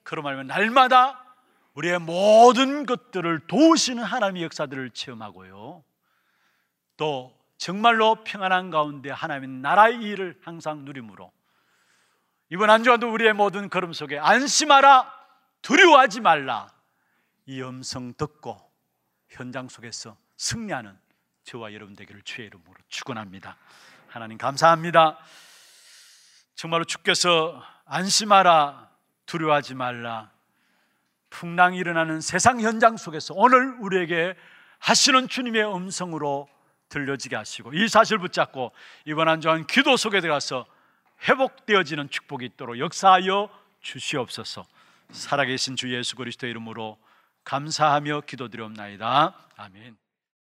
그로 0.04 0.22
말하면 0.24 0.48
날마다 0.48 1.26
우리의 1.74 2.00
모든 2.00 2.86
것들을 2.86 3.48
도우시는 3.48 4.04
하나님의 4.04 4.44
역사들을 4.44 4.90
체험하고요. 4.90 5.86
또 6.98 7.34
정말로 7.56 8.26
평안한 8.26 8.72
가운데 8.72 9.10
하나님의 9.10 9.62
나라의 9.62 10.02
일을 10.02 10.38
항상 10.44 10.84
누림으로 10.84 11.32
이번 12.50 12.70
한 12.70 12.84
주간도 12.84 13.10
우리의 13.10 13.32
모든 13.32 13.70
걸음 13.70 13.94
속에 13.94 14.20
안심하라 14.20 15.14
두려워하지 15.62 16.20
말라 16.20 16.68
이 17.46 17.62
음성 17.62 18.14
듣고 18.16 18.60
현장 19.30 19.70
속에서 19.70 20.18
승리하는 20.36 21.00
저와 21.44 21.74
여러분 21.74 21.96
되기를 21.96 22.22
주의 22.24 22.48
이름으로 22.48 22.76
축원합니다. 22.90 23.58
하나님 24.08 24.38
감사합니다. 24.38 25.18
정말로 26.56 26.84
주께서 26.84 27.64
안심하라 27.86 28.90
두려워하지 29.26 29.76
말라 29.76 30.32
풍랑이 31.30 31.78
일어나는 31.78 32.22
세상 32.22 32.60
현장 32.60 32.98
속에서 32.98 33.34
오늘 33.36 33.76
우리에게 33.80 34.36
하시는 34.80 35.28
주님의 35.28 35.74
음성으로 35.76 36.48
들려지게 36.90 37.36
하시고 37.36 37.74
이 37.74 37.88
사실 37.88 38.18
붙잡고 38.18 38.72
이번 39.06 39.28
한 39.30 39.42
주간 39.42 39.66
기도 39.68 39.96
속에 39.96 40.22
들어가서 40.22 40.66
회복되어지는 41.28 42.10
축복이 42.10 42.46
있도록 42.46 42.80
역사하여 42.80 43.50
주시옵소서. 43.82 44.66
살아계신 45.12 45.76
주 45.76 45.94
예수 45.94 46.16
그리스도 46.16 46.48
이름으로 46.48 46.98
감사하며 47.44 48.22
기도드리옵나이다. 48.22 49.36
아멘. 49.58 50.09